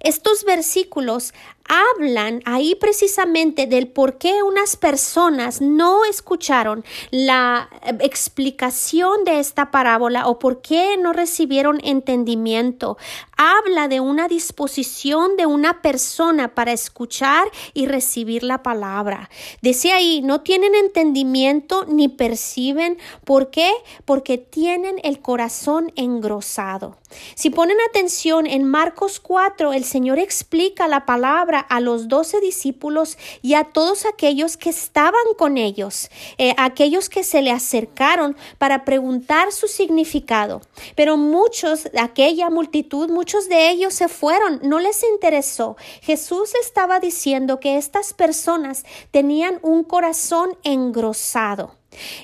Estos 0.00 0.44
versículos 0.44 1.32
hablan 1.68 2.42
ahí 2.44 2.74
precisamente 2.74 3.66
del 3.66 3.88
por 3.88 4.18
qué 4.18 4.42
unas 4.42 4.76
personas 4.76 5.60
no 5.60 6.04
escucharon 6.04 6.84
la 7.10 7.68
eh, 7.82 7.96
explicación 8.00 9.24
de 9.24 9.38
esta 9.38 9.70
parábola 9.70 10.26
o 10.28 10.38
por 10.38 10.60
qué 10.60 10.96
no 10.96 11.12
recibieron 11.12 11.80
entendimiento. 11.84 12.98
Habla 13.36 13.88
de 13.88 14.00
una 14.00 14.28
disposición 14.28 15.36
de 15.36 15.46
una 15.46 15.82
persona 15.82 16.54
para 16.54 16.72
escuchar 16.72 17.50
y 17.72 17.86
recibir 17.86 18.42
la 18.42 18.62
palabra. 18.62 19.30
Dice 19.62 19.92
ahí, 19.92 20.22
no 20.22 20.42
tienen 20.42 20.74
entendimiento 20.74 21.84
ni 21.86 22.08
perciben. 22.08 22.98
¿Por 23.24 23.50
qué? 23.50 23.70
Porque 24.04 24.38
tienen 24.38 24.96
el 25.02 25.20
corazón 25.20 25.92
engrosado. 25.96 26.96
Si 27.34 27.50
ponen 27.50 27.76
atención 27.88 28.46
en 28.46 28.64
Marcos 28.64 29.20
4, 29.20 29.72
el 29.72 29.84
Señor 29.84 30.18
explica 30.18 30.88
la 30.88 31.06
palabra 31.06 31.53
a 31.58 31.80
los 31.80 32.08
doce 32.08 32.40
discípulos 32.40 33.18
y 33.42 33.54
a 33.54 33.64
todos 33.64 34.06
aquellos 34.06 34.56
que 34.56 34.70
estaban 34.70 35.34
con 35.36 35.56
ellos, 35.56 36.10
eh, 36.38 36.54
aquellos 36.56 37.08
que 37.08 37.24
se 37.24 37.42
le 37.42 37.50
acercaron 37.50 38.36
para 38.58 38.84
preguntar 38.84 39.52
su 39.52 39.68
significado. 39.68 40.62
Pero 40.94 41.16
muchos, 41.16 41.88
aquella 41.98 42.50
multitud, 42.50 43.10
muchos 43.10 43.48
de 43.48 43.70
ellos 43.70 43.94
se 43.94 44.08
fueron, 44.08 44.60
no 44.62 44.80
les 44.80 45.02
interesó. 45.02 45.76
Jesús 46.02 46.52
estaba 46.60 47.00
diciendo 47.00 47.60
que 47.60 47.76
estas 47.76 48.12
personas 48.12 48.84
tenían 49.10 49.58
un 49.62 49.84
corazón 49.84 50.56
engrosado. 50.62 51.74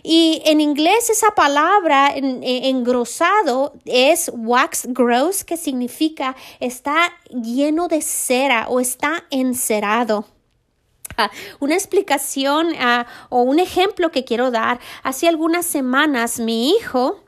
Y 0.03 0.43
en 0.45 0.61
inglés 0.61 1.11
esa 1.11 1.31
palabra 1.35 2.13
engrosado 2.15 3.75
es 3.85 4.31
wax 4.35 4.87
gross, 4.89 5.45
que 5.45 5.57
significa 5.57 6.37
está 6.61 7.13
lleno 7.31 7.89
de 7.89 8.03
cera 8.03 8.67
o 8.69 8.81
está 8.81 9.25
encerado. 9.31 10.27
Ah, 11.17 11.31
una 11.59 11.75
explicación 11.75 12.69
ah, 12.79 13.07
o 13.29 13.43
un 13.43 13.59
ejemplo 13.59 14.11
que 14.11 14.25
quiero 14.25 14.51
dar. 14.51 14.81
Hace 15.03 15.29
algunas 15.29 15.67
semanas 15.67 16.39
mi 16.39 16.71
hijo 16.71 17.23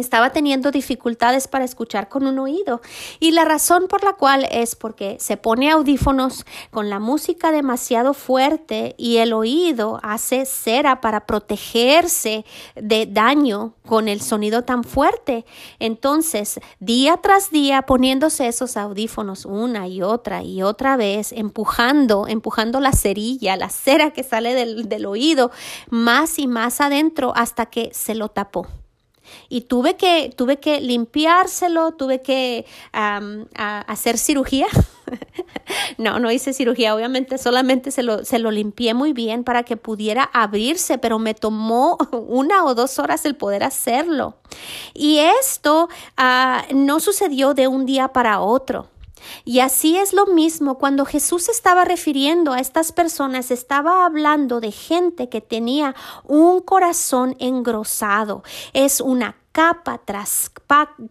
estaba 0.00 0.30
teniendo 0.30 0.70
dificultades 0.70 1.48
para 1.48 1.64
escuchar 1.64 2.08
con 2.08 2.26
un 2.26 2.38
oído 2.38 2.80
y 3.20 3.32
la 3.32 3.44
razón 3.44 3.86
por 3.88 4.04
la 4.04 4.14
cual 4.14 4.46
es 4.50 4.76
porque 4.76 5.16
se 5.20 5.36
pone 5.36 5.70
audífonos 5.70 6.44
con 6.70 6.90
la 6.90 6.98
música 6.98 7.52
demasiado 7.52 8.14
fuerte 8.14 8.94
y 8.98 9.18
el 9.18 9.32
oído 9.32 10.00
hace 10.02 10.46
cera 10.46 11.00
para 11.00 11.26
protegerse 11.26 12.44
de 12.74 13.06
daño 13.06 13.74
con 13.86 14.08
el 14.08 14.20
sonido 14.20 14.62
tan 14.62 14.84
fuerte. 14.84 15.44
Entonces, 15.78 16.60
día 16.80 17.18
tras 17.18 17.50
día 17.50 17.82
poniéndose 17.82 18.48
esos 18.48 18.76
audífonos 18.76 19.44
una 19.44 19.88
y 19.88 20.02
otra 20.02 20.42
y 20.42 20.62
otra 20.62 20.96
vez, 20.96 21.32
empujando, 21.32 22.26
empujando 22.28 22.80
la 22.80 22.92
cerilla, 22.92 23.56
la 23.56 23.68
cera 23.68 24.12
que 24.12 24.22
sale 24.22 24.54
del, 24.54 25.06
oído 25.06 25.50
más 25.90 26.38
y 26.38 26.46
más 26.46 26.80
adentro 26.80 27.32
hasta 27.36 27.66
que 27.66 27.90
se 27.92 28.14
lo 28.14 28.28
tapó 28.28 28.66
y 29.48 29.62
tuve 29.62 29.96
que, 29.96 30.32
tuve 30.34 30.58
que 30.58 30.80
limpiárselo, 30.80 31.92
tuve 31.92 32.22
que 32.22 32.66
hacer 32.92 34.18
cirugía. 34.18 34.66
no, 35.98 36.18
no 36.18 36.30
hice 36.30 36.52
cirugía, 36.52 36.94
obviamente 36.94 37.38
solamente 37.38 37.90
se 37.90 38.02
lo, 38.02 38.24
se 38.24 38.38
lo 38.38 38.50
limpié 38.50 38.94
muy 38.94 39.12
bien 39.12 39.44
para 39.44 39.62
que 39.62 39.76
pudiera 39.76 40.24
abrirse, 40.32 40.98
pero 40.98 41.18
me 41.18 41.34
tomó 41.34 41.98
una 42.28 42.64
o 42.64 42.74
dos 42.74 42.98
horas 42.98 43.24
el 43.24 43.36
poder 43.36 43.64
hacerlo. 43.64 44.36
Y 44.92 45.18
esto 45.18 45.88
ah, 46.16 46.64
no 46.74 47.00
sucedió 47.00 47.54
de 47.54 47.68
un 47.68 47.86
día 47.86 48.08
para 48.08 48.40
otro. 48.40 48.88
Y 49.44 49.60
así 49.60 49.96
es 49.96 50.12
lo 50.12 50.26
mismo 50.26 50.78
cuando 50.78 51.04
Jesús 51.04 51.48
estaba 51.48 51.84
refiriendo 51.84 52.52
a 52.52 52.60
estas 52.60 52.92
personas, 52.92 53.50
estaba 53.50 54.04
hablando 54.04 54.60
de 54.60 54.72
gente 54.72 55.28
que 55.28 55.40
tenía 55.40 55.94
un 56.24 56.60
corazón 56.60 57.36
engrosado. 57.38 58.42
Es 58.72 59.00
una 59.00 59.36
capa 59.52 60.00
tras 60.04 60.50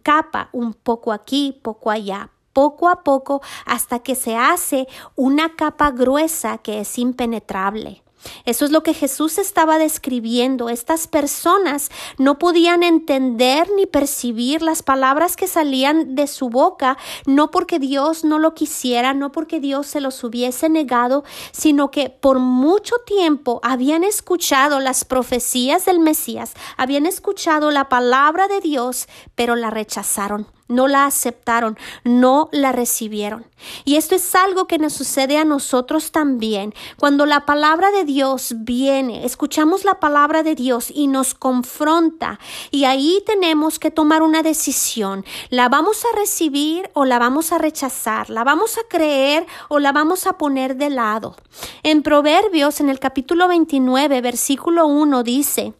capa, 0.02 0.50
un 0.52 0.74
poco 0.74 1.12
aquí, 1.12 1.58
poco 1.62 1.90
allá, 1.90 2.30
poco 2.52 2.88
a 2.88 3.02
poco 3.02 3.42
hasta 3.64 3.98
que 3.98 4.14
se 4.14 4.36
hace 4.36 4.86
una 5.16 5.56
capa 5.56 5.90
gruesa 5.90 6.58
que 6.58 6.80
es 6.80 6.98
impenetrable. 6.98 8.03
Eso 8.44 8.64
es 8.64 8.70
lo 8.70 8.82
que 8.82 8.94
Jesús 8.94 9.38
estaba 9.38 9.78
describiendo. 9.78 10.68
Estas 10.68 11.06
personas 11.06 11.90
no 12.18 12.38
podían 12.38 12.82
entender 12.82 13.68
ni 13.76 13.86
percibir 13.86 14.62
las 14.62 14.82
palabras 14.82 15.36
que 15.36 15.46
salían 15.46 16.14
de 16.14 16.26
su 16.26 16.48
boca, 16.50 16.96
no 17.26 17.50
porque 17.50 17.78
Dios 17.78 18.24
no 18.24 18.38
lo 18.38 18.54
quisiera, 18.54 19.14
no 19.14 19.32
porque 19.32 19.60
Dios 19.60 19.86
se 19.86 20.00
los 20.00 20.22
hubiese 20.24 20.68
negado, 20.68 21.24
sino 21.52 21.90
que 21.90 22.10
por 22.10 22.38
mucho 22.38 22.96
tiempo 23.06 23.60
habían 23.62 24.04
escuchado 24.04 24.80
las 24.80 25.04
profecías 25.04 25.84
del 25.84 25.98
Mesías, 25.98 26.54
habían 26.76 27.06
escuchado 27.06 27.70
la 27.70 27.88
palabra 27.88 28.48
de 28.48 28.60
Dios, 28.60 29.08
pero 29.34 29.56
la 29.56 29.70
rechazaron 29.70 30.46
no 30.68 30.88
la 30.88 31.06
aceptaron, 31.06 31.78
no 32.04 32.48
la 32.52 32.72
recibieron. 32.72 33.46
Y 33.84 33.96
esto 33.96 34.14
es 34.14 34.34
algo 34.34 34.66
que 34.66 34.78
nos 34.78 34.92
sucede 34.92 35.38
a 35.38 35.44
nosotros 35.44 36.12
también. 36.12 36.74
Cuando 36.98 37.26
la 37.26 37.46
palabra 37.46 37.90
de 37.90 38.04
Dios 38.04 38.54
viene, 38.58 39.24
escuchamos 39.24 39.84
la 39.84 40.00
palabra 40.00 40.42
de 40.42 40.54
Dios 40.54 40.90
y 40.90 41.06
nos 41.06 41.34
confronta 41.34 42.38
y 42.70 42.84
ahí 42.84 43.22
tenemos 43.26 43.78
que 43.78 43.90
tomar 43.90 44.22
una 44.22 44.42
decisión. 44.42 45.24
¿La 45.50 45.68
vamos 45.68 46.04
a 46.04 46.16
recibir 46.16 46.90
o 46.94 47.04
la 47.04 47.18
vamos 47.18 47.52
a 47.52 47.58
rechazar? 47.58 48.30
¿La 48.30 48.44
vamos 48.44 48.78
a 48.78 48.88
creer 48.88 49.46
o 49.68 49.78
la 49.78 49.92
vamos 49.92 50.26
a 50.26 50.38
poner 50.38 50.76
de 50.76 50.90
lado? 50.90 51.36
En 51.82 52.02
Proverbios, 52.02 52.80
en 52.80 52.88
el 52.88 52.98
capítulo 52.98 53.48
29, 53.48 54.20
versículo 54.20 54.86
1 54.86 55.22
dice, 55.22 55.74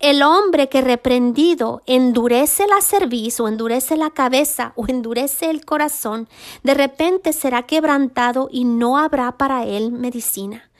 el 0.00 0.22
hombre 0.22 0.68
que 0.68 0.80
reprendido 0.80 1.82
endurece 1.86 2.66
la 2.66 2.80
cerviz 2.80 3.40
o 3.40 3.48
endurece 3.48 3.96
la 3.96 4.10
cabeza 4.10 4.72
o 4.76 4.86
endurece 4.88 5.50
el 5.50 5.64
corazón, 5.64 6.28
de 6.62 6.74
repente 6.74 7.32
será 7.32 7.64
quebrantado 7.64 8.48
y 8.50 8.64
no 8.64 8.98
habrá 8.98 9.32
para 9.32 9.64
él 9.64 9.92
medicina. 9.92 10.70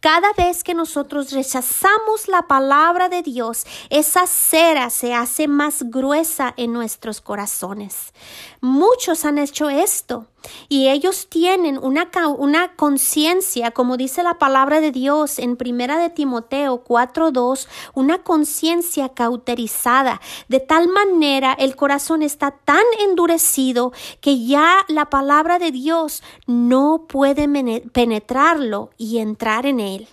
Cada 0.00 0.32
vez 0.34 0.62
que 0.62 0.74
nosotros 0.74 1.32
rechazamos 1.32 2.28
la 2.28 2.42
palabra 2.42 3.08
de 3.08 3.22
Dios, 3.22 3.66
esa 3.90 4.26
cera 4.26 4.90
se 4.90 5.14
hace 5.14 5.48
más 5.48 5.82
gruesa 5.84 6.54
en 6.56 6.72
nuestros 6.72 7.20
corazones. 7.20 8.12
Muchos 8.60 9.24
han 9.24 9.38
hecho 9.38 9.68
esto 9.68 10.26
y 10.68 10.88
ellos 10.88 11.28
tienen 11.28 11.78
una, 11.78 12.10
una 12.38 12.74
conciencia, 12.74 13.70
como 13.70 13.96
dice 13.96 14.22
la 14.22 14.38
palabra 14.38 14.80
de 14.80 14.92
Dios 14.92 15.38
en 15.38 15.56
Primera 15.56 15.98
de 15.98 16.10
Timoteo 16.10 16.84
4.2, 16.84 17.66
una 17.94 18.22
conciencia 18.22 19.10
cauterizada. 19.10 20.20
De 20.48 20.60
tal 20.60 20.88
manera 20.88 21.52
el 21.52 21.76
corazón 21.76 22.22
está 22.22 22.50
tan 22.50 22.84
endurecido 23.00 23.92
que 24.20 24.44
ya 24.44 24.84
la 24.88 25.10
palabra 25.10 25.58
de 25.58 25.70
Dios 25.70 26.22
no 26.46 27.06
puede 27.08 27.48
penetrarlo 27.92 28.90
y 28.96 29.18
entrar 29.18 29.66
en 29.66 29.80
él. 29.80 30.08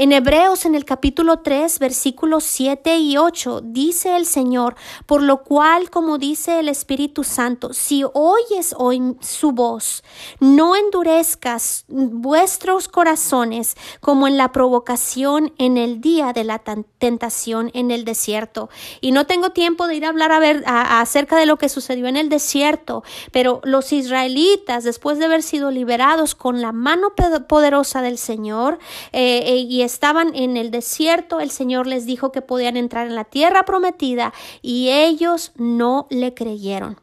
En 0.00 0.12
Hebreos 0.12 0.64
en 0.64 0.74
el 0.74 0.86
capítulo 0.86 1.40
3 1.40 1.78
versículos 1.78 2.44
7 2.44 2.96
y 2.96 3.18
8 3.18 3.60
dice 3.62 4.16
el 4.16 4.24
Señor, 4.24 4.74
por 5.04 5.20
lo 5.20 5.42
cual 5.42 5.90
como 5.90 6.16
dice 6.16 6.58
el 6.58 6.70
Espíritu 6.70 7.22
Santo, 7.22 7.74
si 7.74 8.02
oyes 8.14 8.74
hoy 8.78 9.18
su 9.20 9.52
voz, 9.52 10.02
no 10.38 10.74
endurezcas 10.74 11.84
vuestros 11.88 12.88
corazones 12.88 13.76
como 14.00 14.26
en 14.26 14.38
la 14.38 14.52
provocación 14.52 15.52
en 15.58 15.76
el 15.76 16.00
día 16.00 16.32
de 16.32 16.44
la 16.44 16.62
tentación 16.96 17.70
en 17.74 17.90
el 17.90 18.06
desierto. 18.06 18.70
Y 19.02 19.12
no 19.12 19.26
tengo 19.26 19.50
tiempo 19.50 19.86
de 19.86 19.96
ir 19.96 20.06
a 20.06 20.08
hablar 20.08 20.32
a 20.32 20.38
ver 20.38 20.64
acerca 20.66 21.36
de 21.36 21.44
lo 21.44 21.58
que 21.58 21.68
sucedió 21.68 22.06
en 22.06 22.16
el 22.16 22.30
desierto, 22.30 23.04
pero 23.32 23.60
los 23.64 23.92
israelitas 23.92 24.82
después 24.82 25.18
de 25.18 25.26
haber 25.26 25.42
sido 25.42 25.70
liberados 25.70 26.34
con 26.34 26.62
la 26.62 26.72
mano 26.72 27.12
poderosa 27.46 28.00
del 28.00 28.16
Señor 28.16 28.78
eh, 29.12 29.42
eh, 29.44 29.56
y 29.56 29.89
estaban 29.92 30.34
en 30.34 30.56
el 30.56 30.70
desierto, 30.70 31.40
el 31.40 31.50
Señor 31.50 31.86
les 31.86 32.06
dijo 32.06 32.32
que 32.32 32.42
podían 32.42 32.76
entrar 32.76 33.06
en 33.06 33.14
la 33.14 33.24
tierra 33.24 33.64
prometida 33.64 34.32
y 34.62 34.90
ellos 34.90 35.52
no 35.56 36.06
le 36.10 36.34
creyeron. 36.34 37.00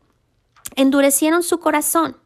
Endurecieron 0.76 1.44
su 1.44 1.60
corazón. 1.60 2.18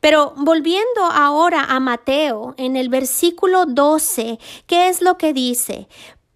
Pero 0.00 0.34
volviendo 0.36 1.04
ahora 1.12 1.64
a 1.64 1.80
Mateo, 1.80 2.54
en 2.56 2.76
el 2.76 2.88
versículo 2.88 3.66
12, 3.66 4.38
¿qué 4.66 4.88
es 4.88 5.02
lo 5.02 5.18
que 5.18 5.32
dice? 5.32 5.88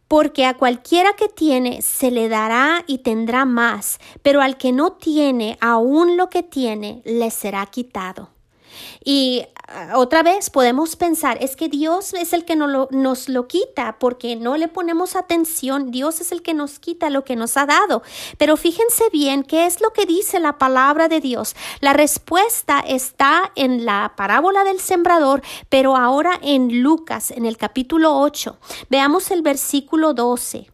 Porque 0.09 0.45
a 0.45 0.57
cualquiera 0.57 1.15
que 1.15 1.29
tiene 1.29 1.81
se 1.83 2.11
le 2.11 2.29
dará 2.29 2.85
y 2.87 2.99
tendrá 2.99 3.45
más, 3.45 3.99
pero 4.23 4.43
al 4.43 4.57
que 4.57 4.73
no 4.73 4.93
tiene, 4.93 5.57
aún 5.61 6.17
lo 6.17 6.29
que 6.29 6.43
tiene, 6.43 7.03
le 7.05 7.31
será 7.31 7.65
quitado. 7.67 8.32
Y 9.05 9.45
ah, 9.69 9.93
otra 9.97 10.23
vez 10.23 10.51
podemos 10.51 10.97
pensar, 10.97 11.39
es 11.41 11.57
que 11.57 11.69
Dios 11.69 12.15
es 12.15 12.33
el 12.33 12.45
que 12.45 12.57
nos 12.57 12.71
lo, 12.71 12.89
nos 12.91 13.29
lo 13.29 13.49
quita 13.49 13.97
porque 13.99 14.37
no 14.37 14.57
le 14.57 14.69
ponemos 14.69 15.17
atención, 15.17 15.91
Dios 15.91 16.21
es 16.21 16.33
el 16.33 16.43
que 16.43 16.55
nos 16.55 16.79
quita 16.79 17.11
lo 17.11 17.25
que 17.25 17.37
nos 17.37 17.57
ha 17.57 17.67
dado. 17.67 18.03
Pero 18.39 18.57
fíjense 18.57 19.05
bien 19.13 19.43
qué 19.45 19.67
es 19.67 19.81
lo 19.81 19.91
que 19.91 20.07
dice 20.07 20.41
la 20.41 20.59
palabra 20.59 21.09
de 21.09 21.21
Dios. 21.21 21.55
La 21.81 21.93
respuesta 21.93 22.81
está 22.81 23.53
en 23.55 23.85
la 23.85 24.15
parábola 24.17 24.65
del 24.65 24.81
sembrador, 24.81 25.43
pero 25.69 25.97
ahora 25.97 26.39
en 26.43 26.83
Lucas, 26.83 27.31
en 27.31 27.47
el 27.47 27.57
capítulo 27.57 28.19
8. 28.19 28.59
Veamos 28.89 29.31
el 29.31 29.43
versículo 29.43 30.15
12. 30.15 30.72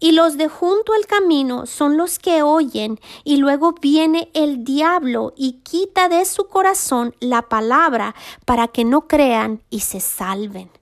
Y 0.00 0.12
los 0.12 0.38
de 0.38 0.48
junto 0.48 0.94
al 0.94 1.06
camino 1.06 1.66
son 1.66 1.96
los 1.96 2.18
que 2.18 2.42
oyen, 2.42 2.98
y 3.22 3.36
luego 3.36 3.74
viene 3.80 4.30
el 4.34 4.64
diablo 4.64 5.34
y 5.36 5.60
quita 5.62 6.08
de 6.08 6.24
su 6.24 6.48
corazón 6.48 7.14
la 7.20 7.42
palabra 7.42 8.14
para 8.46 8.66
que 8.66 8.84
no 8.84 9.06
crean 9.06 9.62
y 9.70 9.80
se 9.80 10.00
salven. 10.00 10.79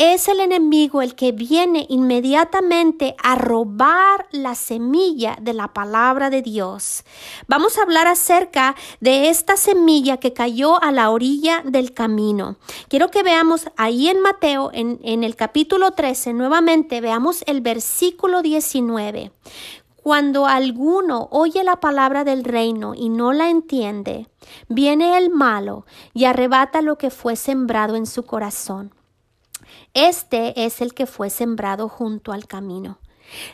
Es 0.00 0.28
el 0.28 0.38
enemigo 0.38 1.02
el 1.02 1.16
que 1.16 1.32
viene 1.32 1.84
inmediatamente 1.88 3.16
a 3.20 3.34
robar 3.34 4.28
la 4.30 4.54
semilla 4.54 5.36
de 5.40 5.52
la 5.54 5.74
palabra 5.74 6.30
de 6.30 6.40
Dios. 6.40 7.02
Vamos 7.48 7.76
a 7.76 7.82
hablar 7.82 8.06
acerca 8.06 8.76
de 9.00 9.28
esta 9.28 9.56
semilla 9.56 10.18
que 10.18 10.32
cayó 10.32 10.80
a 10.80 10.92
la 10.92 11.10
orilla 11.10 11.62
del 11.64 11.94
camino. 11.94 12.58
Quiero 12.86 13.10
que 13.10 13.24
veamos 13.24 13.70
ahí 13.76 14.06
en 14.06 14.20
Mateo, 14.20 14.70
en, 14.72 15.24
el 15.24 15.34
capítulo 15.34 15.90
13, 15.90 16.32
nuevamente 16.32 17.00
veamos 17.00 17.42
el 17.48 17.60
versículo 17.60 18.40
19. 18.40 19.32
Cuando 20.04 20.46
alguno 20.46 21.26
oye 21.32 21.64
la 21.64 21.80
palabra 21.80 22.22
del 22.22 22.44
reino 22.44 22.94
y 22.94 23.08
no 23.08 23.32
la 23.32 23.50
entiende, 23.50 24.28
viene 24.68 25.18
el 25.18 25.30
malo 25.30 25.86
y 26.14 26.26
arrebata 26.26 26.82
lo 26.82 26.98
que 26.98 27.10
fue 27.10 27.34
sembrado 27.34 27.96
en 27.96 28.06
su 28.06 28.22
corazón. 28.22 28.94
Este 29.94 30.64
es 30.64 30.80
el 30.80 30.94
que 30.94 31.06
fue 31.06 31.30
sembrado 31.30 31.88
junto 31.88 32.32
al 32.32 32.46
camino. 32.46 32.98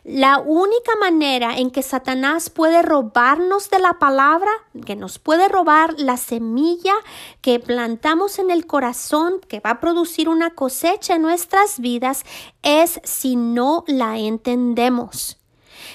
La 0.05 0.39
única 0.39 0.93
manera 1.01 1.57
en 1.57 1.71
que 1.71 1.83
Satanás 1.83 2.51
puede 2.51 2.83
robarnos 2.83 3.71
de 3.71 3.81
la 3.81 3.99
palabra, 3.99 4.51
que 4.87 4.97
nos 4.97 5.19
puede 5.19 5.49
robar 5.49 5.95
la 5.99 6.17
semilla 6.17 6.95
que 7.41 7.59
plantamos 7.59 8.39
en 8.39 8.51
el 8.51 8.67
corazón, 8.67 9.41
que 9.49 9.61
va 9.61 9.71
a 9.71 9.81
producir 9.81 10.29
una 10.29 10.51
cosecha 10.51 11.17
en 11.17 11.23
nuestras 11.23 11.81
vidas, 11.81 12.25
es 12.63 13.01
si 13.03 13.37
no 13.37 13.85
la 13.87 14.19
entendemos. 14.19 15.44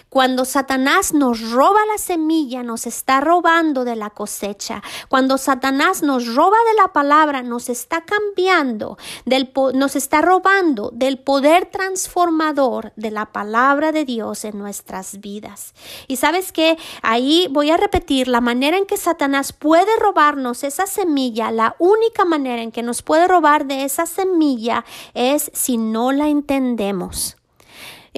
Cuando 0.09 0.43
Satanás 0.43 1.13
nos 1.13 1.51
roba 1.51 1.79
la 1.85 1.99
semilla, 1.99 2.63
nos 2.63 2.87
está 2.87 3.21
robando 3.21 3.85
de 3.85 3.95
la 3.95 4.09
cosecha. 4.09 4.81
Cuando 5.07 5.37
Satanás 5.37 6.01
nos 6.01 6.33
roba 6.33 6.57
de 6.71 6.81
la 6.81 6.93
palabra, 6.93 7.43
nos 7.43 7.69
está 7.69 8.05
cambiando, 8.05 8.97
del, 9.25 9.51
nos 9.75 9.95
está 9.95 10.21
robando 10.21 10.89
del 10.93 11.19
poder 11.19 11.67
transformador 11.67 12.91
de 12.95 13.11
la 13.11 13.27
palabra 13.27 13.91
de 13.91 14.03
Dios 14.03 14.45
en 14.45 14.57
nuestras 14.57 15.19
vidas. 15.19 15.75
Y 16.07 16.15
sabes 16.15 16.51
que 16.51 16.77
ahí 17.03 17.47
voy 17.51 17.69
a 17.69 17.77
repetir 17.77 18.27
la 18.27 18.41
manera 18.41 18.77
en 18.77 18.87
que 18.87 18.97
Satanás 18.97 19.53
puede 19.53 19.95
robarnos 19.99 20.63
esa 20.63 20.87
semilla, 20.87 21.51
la 21.51 21.75
única 21.77 22.25
manera 22.25 22.63
en 22.63 22.71
que 22.71 22.81
nos 22.81 23.03
puede 23.03 23.27
robar 23.27 23.67
de 23.67 23.83
esa 23.83 24.07
semilla 24.07 24.85
es 25.13 25.51
si 25.53 25.77
no 25.77 26.11
la 26.11 26.29
entendemos. 26.29 27.38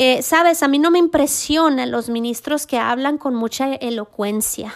Eh, 0.04 0.24
Sabes, 0.24 0.64
a 0.64 0.68
mí 0.68 0.80
no 0.80 0.90
me 0.90 0.98
impresionan 0.98 1.92
los 1.92 2.10
ministros 2.10 2.66
que 2.66 2.80
hablan 2.80 3.20
con 3.20 3.36
mucha 3.36 3.76
elocuencia. 3.76 4.74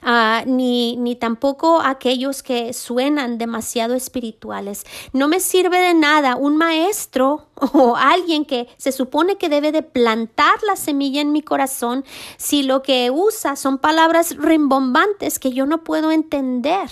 Ah, 0.00 0.42
ni, 0.46 0.96
ni 0.96 1.16
tampoco 1.16 1.82
aquellos 1.82 2.42
que 2.42 2.72
suenan 2.72 3.36
demasiado 3.36 3.94
espirituales. 3.94 4.86
No 5.12 5.28
me 5.28 5.38
sirve 5.38 5.78
de 5.80 5.92
nada 5.92 6.36
un 6.36 6.56
maestro 6.56 7.48
o 7.74 7.94
alguien 7.94 8.46
que 8.46 8.68
se 8.78 8.90
supone 8.90 9.36
que 9.36 9.50
debe 9.50 9.70
de 9.70 9.82
plantar 9.82 10.54
la 10.66 10.76
semilla 10.76 11.20
en 11.20 11.32
mi 11.32 11.42
corazón 11.42 12.06
si 12.38 12.62
lo 12.62 12.80
que 12.80 13.10
usa 13.10 13.54
son 13.54 13.76
palabras 13.76 14.34
rimbombantes 14.38 15.38
que 15.38 15.52
yo 15.52 15.66
no 15.66 15.84
puedo 15.84 16.10
entender. 16.10 16.88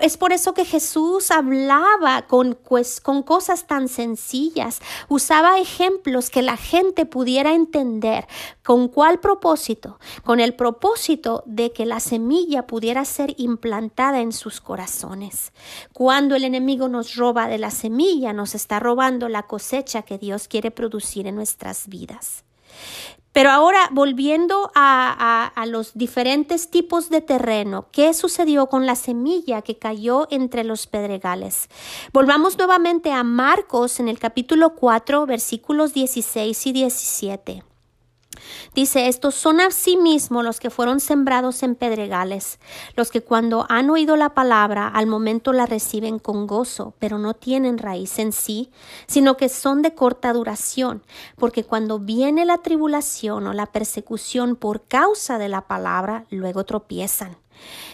Es 0.00 0.16
por 0.16 0.32
eso 0.32 0.54
que 0.54 0.64
Jesús 0.64 1.30
hablaba 1.30 2.26
con, 2.26 2.58
pues, 2.62 3.00
con 3.00 3.22
cosas 3.22 3.66
tan 3.66 3.88
sencillas, 3.88 4.80
usaba 5.08 5.58
ejemplos 5.58 6.30
que 6.30 6.42
la 6.42 6.56
gente 6.56 7.06
pudiera 7.06 7.54
entender. 7.54 8.26
¿Con 8.64 8.88
cuál 8.88 9.20
propósito? 9.20 9.98
Con 10.24 10.40
el 10.40 10.54
propósito 10.54 11.42
de 11.46 11.72
que 11.72 11.86
la 11.86 12.00
semilla 12.00 12.66
pudiera 12.66 13.04
ser 13.04 13.34
implantada 13.38 14.20
en 14.20 14.32
sus 14.32 14.60
corazones. 14.60 15.52
Cuando 15.92 16.36
el 16.36 16.44
enemigo 16.44 16.88
nos 16.88 17.16
roba 17.16 17.48
de 17.48 17.58
la 17.58 17.70
semilla, 17.70 18.32
nos 18.32 18.54
está 18.54 18.80
robando 18.80 19.28
la 19.28 19.44
cosecha 19.44 20.02
que 20.02 20.18
Dios 20.18 20.48
quiere 20.48 20.70
producir 20.70 21.26
en 21.26 21.36
nuestras 21.36 21.88
vidas. 21.88 22.44
Pero 23.32 23.50
ahora, 23.50 23.88
volviendo 23.92 24.70
a, 24.74 25.52
los 25.66 25.92
diferentes 25.94 26.70
tipos 26.70 27.10
de 27.10 27.20
terreno, 27.20 27.86
¿qué 27.92 28.14
sucedió 28.14 28.68
con 28.68 28.86
la 28.86 28.96
semilla 28.96 29.62
que 29.62 29.78
cayó 29.78 30.26
entre 30.30 30.64
los 30.64 30.86
pedregales? 30.86 31.68
Volvamos 32.12 32.56
nuevamente 32.56 33.12
a 33.12 33.22
Marcos 33.24 34.00
en 34.00 34.08
el 34.08 34.18
capítulo 34.18 34.74
4, 34.74 35.26
versículos 35.26 35.92
16 35.92 36.66
y 36.66 36.72
17. 36.72 37.67
Dice, 38.74 39.08
estos 39.08 39.34
son 39.34 39.60
asimismo 39.60 40.42
los 40.42 40.60
que 40.60 40.70
fueron 40.70 41.00
sembrados 41.00 41.62
en 41.62 41.74
pedregales, 41.74 42.58
los 42.96 43.10
que 43.10 43.22
cuando 43.22 43.66
han 43.68 43.90
oído 43.90 44.16
la 44.16 44.34
palabra 44.34 44.88
al 44.88 45.06
momento 45.06 45.52
la 45.52 45.66
reciben 45.66 46.18
con 46.18 46.46
gozo, 46.46 46.94
pero 46.98 47.18
no 47.18 47.34
tienen 47.34 47.78
raíz 47.78 48.18
en 48.18 48.32
sí, 48.32 48.70
sino 49.06 49.36
que 49.36 49.48
son 49.48 49.82
de 49.82 49.94
corta 49.94 50.32
duración, 50.32 51.02
porque 51.36 51.64
cuando 51.64 51.98
viene 51.98 52.44
la 52.44 52.58
tribulación 52.58 53.46
o 53.46 53.52
la 53.52 53.66
persecución 53.66 54.56
por 54.56 54.82
causa 54.82 55.38
de 55.38 55.48
la 55.48 55.62
palabra, 55.62 56.24
luego 56.30 56.64
tropiezan. 56.64 57.36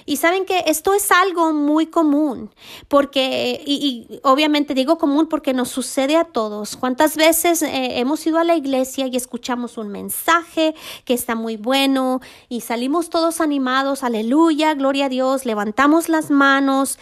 Y 0.06 0.18
saben 0.18 0.44
que 0.44 0.64
esto 0.66 0.92
es 0.92 1.10
algo 1.10 1.52
muy 1.52 1.86
común, 1.86 2.50
porque, 2.88 3.62
y, 3.64 4.20
obviamente 4.22 4.74
digo 4.74 4.98
común 4.98 5.26
porque 5.28 5.54
nos 5.54 5.70
sucede 5.70 6.16
a 6.16 6.24
todos. 6.24 6.76
¿Cuántas 6.76 7.16
veces 7.16 7.62
eh, 7.62 7.98
hemos 8.00 8.26
ido 8.26 8.38
a 8.38 8.44
la 8.44 8.54
iglesia 8.54 9.06
y 9.06 9.16
escuchamos 9.16 9.78
un 9.78 9.88
mensaje 9.88 10.74
que 11.04 11.14
está 11.14 11.34
muy 11.34 11.56
bueno 11.56 12.20
y 12.48 12.60
salimos 12.60 13.08
todos 13.08 13.40
animados, 13.40 14.02
aleluya, 14.02 14.74
gloria 14.74 15.06
a 15.06 15.08
Dios, 15.08 15.46
levantamos 15.46 16.08
las 16.08 16.30
manos, 16.30 16.98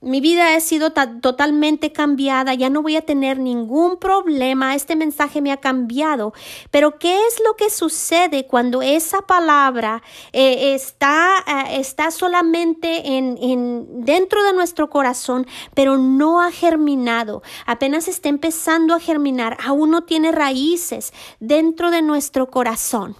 mi 0.00 0.20
vida 0.20 0.54
ha 0.54 0.60
sido 0.60 0.92
totalmente 0.92 1.92
cambiada, 1.92 2.54
ya 2.54 2.70
no 2.70 2.82
voy 2.82 2.96
a 2.96 3.02
tener 3.02 3.38
ningún 3.38 3.98
problema, 3.98 4.74
este 4.74 4.96
mensaje 4.96 5.42
me 5.42 5.52
ha 5.52 5.58
cambiado. 5.58 6.32
Pero 6.70 6.98
¿qué 6.98 7.26
es 7.26 7.40
lo 7.44 7.54
que 7.54 7.68
sucede 7.68 8.46
cuando 8.46 8.80
esa 8.80 9.22
palabra 9.22 10.02
eh, 10.32 10.74
está, 10.74 11.44
eh, 11.46 11.80
está 11.80 12.10
solamente 12.10 13.16
en, 13.18 13.38
en, 13.42 14.04
dentro 14.04 14.42
de 14.44 14.54
nuestro 14.54 14.88
corazón, 14.88 15.46
pero 15.74 15.98
no 15.98 16.40
ha 16.40 16.50
germinado? 16.50 17.42
Apenas 17.66 18.08
está 18.08 18.30
empezando 18.30 18.94
a 18.94 19.00
germinar, 19.00 19.58
aún 19.62 19.90
no 19.90 20.04
tiene 20.04 20.32
raíces 20.32 21.12
dentro 21.40 21.90
de 21.90 22.00
nuestro 22.00 22.50
corazón. 22.50 23.16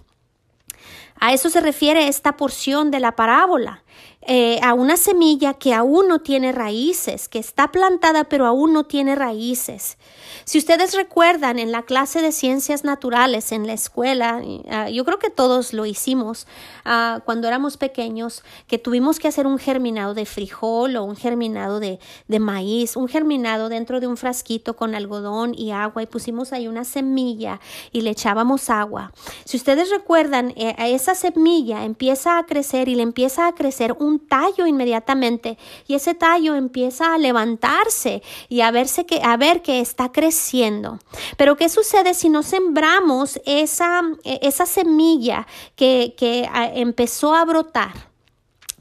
A 1.21 1.35
eso 1.35 1.51
se 1.51 1.61
refiere 1.61 2.09
esta 2.09 2.39
porción 2.39 2.91
de 2.91 2.99
la 2.99 3.15
parábola. 3.15 3.85
Eh, 4.27 4.61
a 4.63 4.75
una 4.75 4.99
semilla 4.99 5.55
que 5.55 5.73
aún 5.73 6.07
no 6.07 6.19
tiene 6.19 6.53
raíces, 6.53 7.27
que 7.27 7.39
está 7.39 7.73
plantada 7.73 8.25
pero 8.25 8.45
aún 8.45 8.75
no 8.75 8.85
tiene 8.85 9.15
raíces. 9.15 9.97
Si 10.45 10.59
ustedes 10.59 10.95
recuerdan 10.95 11.59
en 11.59 11.73
la 11.73 11.83
clase 11.83 12.21
de 12.21 12.31
ciencias 12.31 12.85
naturales 12.85 13.51
en 13.51 13.67
la 13.67 13.73
escuela, 13.73 14.43
ah, 14.69 14.91
yo 14.91 15.07
creo 15.07 15.19
que 15.19 15.31
todos 15.31 15.73
lo 15.73 15.87
hicimos 15.87 16.47
ah, 16.85 17.21
cuando 17.25 17.49
éramos 17.49 17.79
pequeños, 17.79 18.43
que 18.67 18.77
tuvimos 18.79 19.19
que 19.19 19.29
hacer 19.29 19.47
un 19.47 19.59
germinado 19.59 20.13
de 20.13 20.27
frijol 20.27 20.97
o 20.97 21.05
un 21.05 21.17
germinado 21.17 21.81
de, 21.81 21.99
maíz, 22.41 22.97
un 22.97 23.09
germinado 23.09 23.71
dentro 23.71 24.01
de 24.01 24.07
un 24.07 24.19
frasquito 24.19 24.77
con 24.77 24.95
algodón 24.95 25.55
y 25.57 25.71
agua 25.71 26.03
y 26.03 26.07
pusimos 26.07 26.53
ahí 26.53 26.69
una 26.69 26.85
semilla 26.85 27.59
y 27.91 28.03
le 28.03 28.11
echábamos 28.11 28.69
agua. 28.69 29.13
Si 29.45 29.57
ustedes 29.57 29.89
recuerdan, 29.89 30.53
eh, 30.57 30.75
esa 30.79 31.15
semilla 31.15 31.85
empieza 31.85 32.39
a 32.39 32.45
crecer 32.45 32.89
y 32.89 32.97
le 32.97 33.03
empieza 33.03 33.47
a 33.47 33.55
crecer 33.55 33.97
un 33.99 34.10
tallo 34.19 34.67
inmediatamente 34.67 35.57
y 35.87 35.95
ese 35.95 36.15
tallo 36.15 36.55
empieza 36.55 37.15
a 37.15 37.19
levantarse 37.19 38.23
y 38.49 38.61
a 38.61 38.71
verse 38.71 39.07
que 39.07 39.23
a 39.23 39.37
ver 39.37 39.63
que 39.63 39.81
está 39.81 40.13
creciendo. 40.13 40.99
Pero 41.37 41.57
¿qué 41.57 41.69
sucede 41.69 42.15
si 42.15 42.29
no 42.29 42.43
sembramos 42.43 43.41
esa, 43.47 44.03
esa 44.25 44.67
semilla 44.67 45.47
que, 45.77 46.15
que 46.17 46.49
empezó 46.75 47.35
a 47.35 47.45
brotar? 47.45 48.11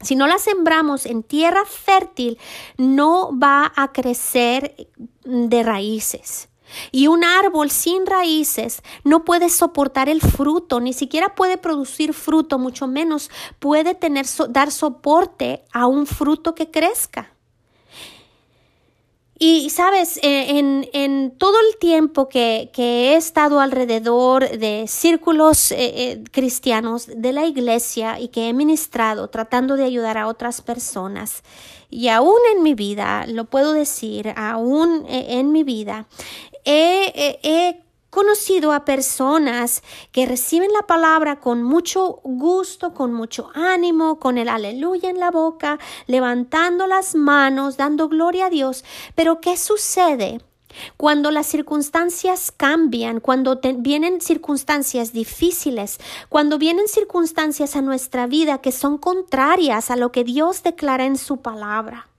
Si 0.02 0.16
no 0.16 0.26
la 0.26 0.38
sembramos 0.38 1.06
en 1.06 1.22
tierra 1.22 1.64
fértil, 1.64 2.38
no 2.76 3.38
va 3.38 3.72
a 3.76 3.92
crecer 3.92 4.88
de 5.24 5.62
raíces. 5.62 6.49
Y 6.92 7.06
un 7.06 7.24
árbol 7.24 7.70
sin 7.70 8.06
raíces 8.06 8.82
no 9.04 9.24
puede 9.24 9.48
soportar 9.48 10.08
el 10.08 10.20
fruto, 10.20 10.80
ni 10.80 10.92
siquiera 10.92 11.34
puede 11.34 11.56
producir 11.56 12.14
fruto, 12.14 12.58
mucho 12.58 12.86
menos 12.86 13.30
puede 13.58 13.94
tener, 13.94 14.26
dar 14.50 14.70
soporte 14.70 15.64
a 15.72 15.86
un 15.86 16.06
fruto 16.06 16.54
que 16.54 16.70
crezca. 16.70 17.34
Y 19.42 19.70
sabes, 19.70 20.18
eh, 20.18 20.58
en, 20.92 21.30
todo 21.38 21.54
el 21.66 21.78
tiempo 21.78 22.28
que, 22.28 22.70
he 22.76 23.16
estado 23.16 23.60
alrededor 23.60 24.50
de 24.50 24.84
círculos 24.86 25.72
eh, 25.72 25.76
eh, 25.78 26.24
cristianos 26.30 27.06
de 27.06 27.32
la 27.32 27.46
iglesia 27.46 28.20
y 28.20 28.28
que 28.28 28.50
he 28.50 28.52
ministrado 28.52 29.28
tratando 29.28 29.76
de 29.76 29.84
ayudar 29.84 30.18
a 30.18 30.26
otras 30.26 30.60
personas, 30.60 31.42
y 31.88 32.08
aún 32.08 32.36
en 32.54 32.62
mi 32.62 32.74
vida, 32.74 33.24
lo 33.26 33.46
puedo 33.46 33.72
decir, 33.72 34.34
aún 34.36 35.06
en 35.08 35.52
mi 35.52 35.64
vida, 35.64 36.06
he, 36.64 37.82
conocido 38.10 38.72
a 38.72 38.84
personas 38.84 39.84
que 40.10 40.26
reciben 40.26 40.72
la 40.72 40.84
palabra 40.84 41.38
con 41.38 41.62
mucho 41.62 42.20
gusto, 42.24 42.92
con 42.92 43.12
mucho 43.12 43.50
ánimo, 43.54 44.18
con 44.18 44.36
el 44.36 44.48
aleluya 44.48 45.10
en 45.10 45.20
la 45.20 45.30
boca, 45.30 45.78
levantando 46.08 46.88
las 46.88 47.14
manos, 47.14 47.76
dando 47.76 48.08
gloria 48.08 48.46
a 48.46 48.50
Dios. 48.50 48.84
Pero 49.14 49.40
¿qué 49.40 49.56
sucede? 49.56 50.40
Cuando 50.96 51.30
las 51.30 51.46
circunstancias 51.46 52.52
cambian, 52.56 53.20
cuando 53.20 53.60
vienen 53.78 54.20
circunstancias 54.20 55.12
difíciles, 55.12 55.98
cuando 56.28 56.58
vienen 56.58 56.88
circunstancias 56.88 57.76
a 57.76 57.82
nuestra 57.82 58.26
vida 58.26 58.58
que 58.58 58.72
son 58.72 58.98
contrarias 58.98 59.90
a 59.90 59.96
lo 59.96 60.10
que 60.10 60.24
Dios 60.24 60.64
declara 60.64 61.06
en 61.06 61.16
su 61.16 61.38
palabra. 61.38 62.09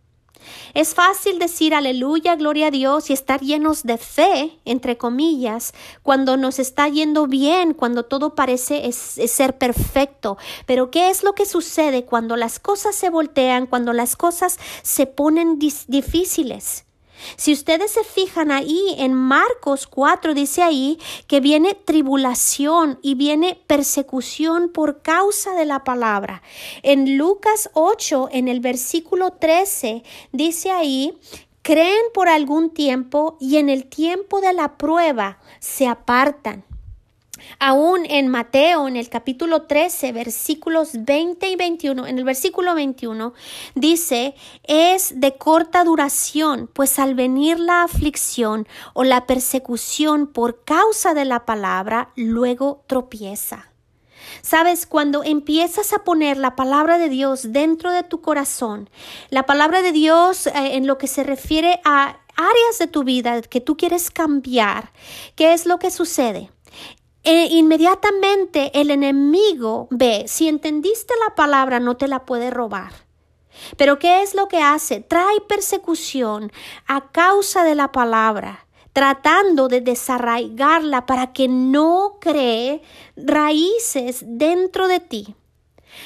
Es 0.73 0.93
fácil 0.93 1.39
decir 1.39 1.73
aleluya, 1.73 2.35
gloria 2.35 2.67
a 2.67 2.71
Dios 2.71 3.09
y 3.09 3.13
estar 3.13 3.41
llenos 3.41 3.83
de 3.83 3.97
fe, 3.97 4.59
entre 4.65 4.97
comillas, 4.97 5.73
cuando 6.03 6.37
nos 6.37 6.59
está 6.59 6.87
yendo 6.87 7.27
bien, 7.27 7.73
cuando 7.73 8.03
todo 8.03 8.35
parece 8.35 8.91
ser 8.91 9.57
perfecto. 9.57 10.37
Pero 10.65 10.91
¿qué 10.91 11.09
es 11.09 11.23
lo 11.23 11.33
que 11.33 11.45
sucede 11.45 12.05
cuando 12.05 12.35
las 12.35 12.59
cosas 12.59 12.95
se 12.95 13.09
voltean, 13.09 13.67
cuando 13.67 13.93
las 13.93 14.15
cosas 14.15 14.57
se 14.81 15.05
ponen 15.07 15.59
difíciles? 15.59 16.85
Si 17.35 17.53
ustedes 17.53 17.91
se 17.91 18.03
fijan 18.03 18.51
ahí 18.51 18.95
en 18.97 19.13
Marcos 19.13 19.87
4, 19.87 20.33
dice 20.33 20.61
ahí 20.61 20.99
que 21.27 21.39
viene 21.39 21.73
tribulación 21.73 22.99
y 23.01 23.15
viene 23.15 23.59
persecución 23.67 24.69
por 24.69 25.01
causa 25.01 25.53
de 25.53 25.65
la 25.65 25.83
palabra. 25.83 26.41
En 26.83 27.17
Lucas 27.17 27.69
8, 27.73 28.29
en 28.31 28.47
el 28.47 28.59
versículo 28.59 29.31
13, 29.31 30.03
dice 30.31 30.71
ahí 30.71 31.17
creen 31.61 32.01
por 32.13 32.27
algún 32.27 32.71
tiempo 32.71 33.37
y 33.39 33.57
en 33.57 33.69
el 33.69 33.85
tiempo 33.85 34.41
de 34.41 34.53
la 34.53 34.77
prueba 34.77 35.39
se 35.59 35.87
apartan. 35.87 36.65
Aún 37.59 38.05
en 38.05 38.27
Mateo, 38.27 38.87
en 38.87 38.97
el 38.97 39.09
capítulo 39.09 39.63
13, 39.63 40.11
versículos 40.11 40.91
20 40.93 41.49
y 41.49 41.55
21, 41.55 42.07
en 42.07 42.17
el 42.17 42.23
versículo 42.23 42.75
21, 42.75 43.33
dice, 43.75 44.35
es 44.63 45.19
de 45.19 45.37
corta 45.37 45.83
duración, 45.83 46.69
pues 46.71 46.99
al 46.99 47.15
venir 47.15 47.59
la 47.59 47.83
aflicción 47.83 48.67
o 48.93 49.03
la 49.03 49.25
persecución 49.25 50.27
por 50.27 50.63
causa 50.63 51.13
de 51.13 51.25
la 51.25 51.45
palabra, 51.45 52.11
luego 52.15 52.83
tropieza. 52.87 53.71
Sabes, 54.41 54.85
cuando 54.85 55.23
empiezas 55.23 55.93
a 55.93 56.03
poner 56.03 56.37
la 56.37 56.55
palabra 56.55 56.97
de 56.97 57.09
Dios 57.09 57.51
dentro 57.51 57.91
de 57.91 58.03
tu 58.03 58.21
corazón, 58.21 58.89
la 59.29 59.45
palabra 59.45 59.81
de 59.81 59.91
Dios 59.91 60.47
eh, 60.47 60.53
en 60.75 60.87
lo 60.87 60.97
que 60.97 61.07
se 61.07 61.23
refiere 61.23 61.79
a 61.83 62.19
áreas 62.35 62.79
de 62.79 62.87
tu 62.87 63.03
vida 63.03 63.41
que 63.41 63.61
tú 63.61 63.77
quieres 63.77 64.09
cambiar, 64.09 64.91
¿qué 65.35 65.53
es 65.53 65.65
lo 65.65 65.79
que 65.79 65.91
sucede? 65.91 66.49
E 67.23 67.47
inmediatamente 67.51 68.71
el 68.73 68.89
enemigo 68.89 69.87
ve, 69.91 70.25
si 70.27 70.47
entendiste 70.47 71.13
la 71.27 71.35
palabra 71.35 71.79
no 71.79 71.95
te 71.95 72.07
la 72.07 72.25
puede 72.25 72.49
robar. 72.49 72.91
Pero 73.77 73.99
¿qué 73.99 74.23
es 74.23 74.33
lo 74.33 74.47
que 74.47 74.61
hace? 74.61 75.01
Trae 75.01 75.39
persecución 75.47 76.51
a 76.87 77.11
causa 77.11 77.63
de 77.63 77.75
la 77.75 77.91
palabra, 77.91 78.65
tratando 78.93 79.67
de 79.67 79.81
desarraigarla 79.81 81.05
para 81.05 81.31
que 81.31 81.47
no 81.47 82.17
cree 82.19 82.81
raíces 83.15 84.23
dentro 84.25 84.87
de 84.87 84.99
ti. 84.99 85.35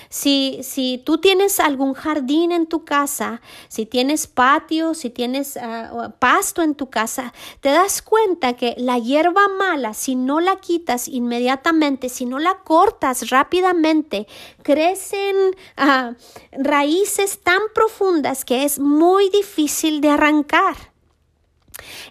Si, 0.09 0.59
si 0.63 1.01
tú 1.05 1.17
tienes 1.17 1.59
algún 1.59 1.93
jardín 1.93 2.51
en 2.51 2.67
tu 2.67 2.85
casa, 2.85 3.41
si 3.67 3.85
tienes 3.85 4.27
patio, 4.27 4.93
si 4.93 5.09
tienes 5.09 5.57
ah, 5.57 6.13
pasto 6.19 6.61
en 6.61 6.75
tu 6.75 6.89
casa, 6.89 7.33
te 7.61 7.69
das 7.69 8.01
cuenta 8.01 8.53
que 8.53 8.75
la 8.77 8.97
hierba 8.97 9.47
mala, 9.47 9.93
si 9.93 10.15
no 10.15 10.39
la 10.39 10.57
quitas 10.57 11.07
inmediatamente, 11.07 12.09
si 12.09 12.25
no 12.25 12.39
la 12.39 12.55
cortas 12.63 13.29
rápidamente, 13.29 14.27
crecen 14.63 15.35
ah, 15.77 16.13
raíces 16.51 17.41
tan 17.41 17.61
profundas 17.73 18.45
que 18.45 18.63
es 18.63 18.79
muy 18.79 19.29
difícil 19.29 20.01
de 20.01 20.09
arrancar. 20.09 20.75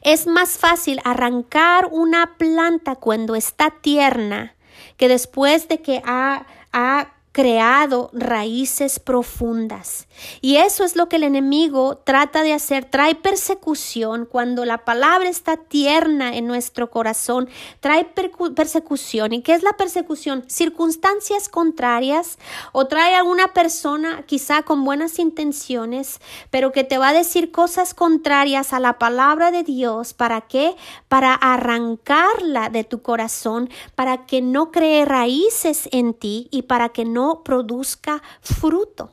Es 0.03 0.27
más 0.27 0.59
fácil 0.59 1.01
arrancar 1.05 1.89
una 1.91 2.37
planta 2.37 2.97
cuando 2.97 3.35
está 3.35 3.71
tierna 3.71 4.55
que 4.97 5.09
después 5.09 5.69
de 5.69 5.81
que 5.81 6.03
ha, 6.05 6.47
ha 6.73 7.15
creado 7.35 8.11
raíces 8.13 9.01
profundas. 9.01 10.07
Y 10.41 10.59
eso 10.59 10.85
es 10.85 10.95
lo 10.95 11.09
que 11.09 11.17
el 11.17 11.25
enemigo 11.25 11.97
trata 12.05 12.45
de 12.45 12.53
hacer. 12.53 12.85
Trae 12.85 13.17
persecución 13.17 14.25
cuando 14.25 14.65
la 14.65 14.85
palabra 14.85 15.29
está 15.29 15.57
tierna 15.57 16.37
en 16.37 16.47
nuestro 16.47 16.93
corazón. 16.93 17.49
Trae 17.81 18.07
persecución. 18.55 19.33
¿Y 19.33 19.43
qué 19.43 19.55
es 19.55 19.65
la 19.65 19.73
persecución? 19.73 20.45
Circunstancias 20.47 21.49
contrarias 21.49 22.39
o 22.71 22.87
trae 22.87 23.17
a 23.17 23.25
una 23.25 23.49
persona 23.53 24.23
quizá 24.27 24.63
con 24.63 24.85
buenas 24.85 25.19
intenciones, 25.19 26.21
pero 26.51 26.71
que 26.71 26.85
te 26.85 26.99
va 26.99 27.09
a 27.09 27.15
decir 27.15 27.51
cosas 27.51 27.95
contrarias 27.95 28.73
a 28.73 28.79
la 28.79 29.01
palabra 29.01 29.51
de 29.51 29.65
Dios. 29.65 30.15
¿Para 30.15 30.43
qué? 30.43 30.77
Para 31.09 31.35
arrancarla 31.35 32.69
de 32.69 32.85
tu 32.85 33.03
corazón, 33.03 33.71
para 33.97 34.25
que 34.25 34.41
no 34.41 34.71
cree 34.71 35.05
raíces 35.05 35.89
en 35.91 36.15
ti 36.15 36.47
y 36.53 36.63
para 36.63 36.91
que 36.91 37.05
no 37.05 37.24
produzca 37.43 38.23
fruto. 38.41 39.11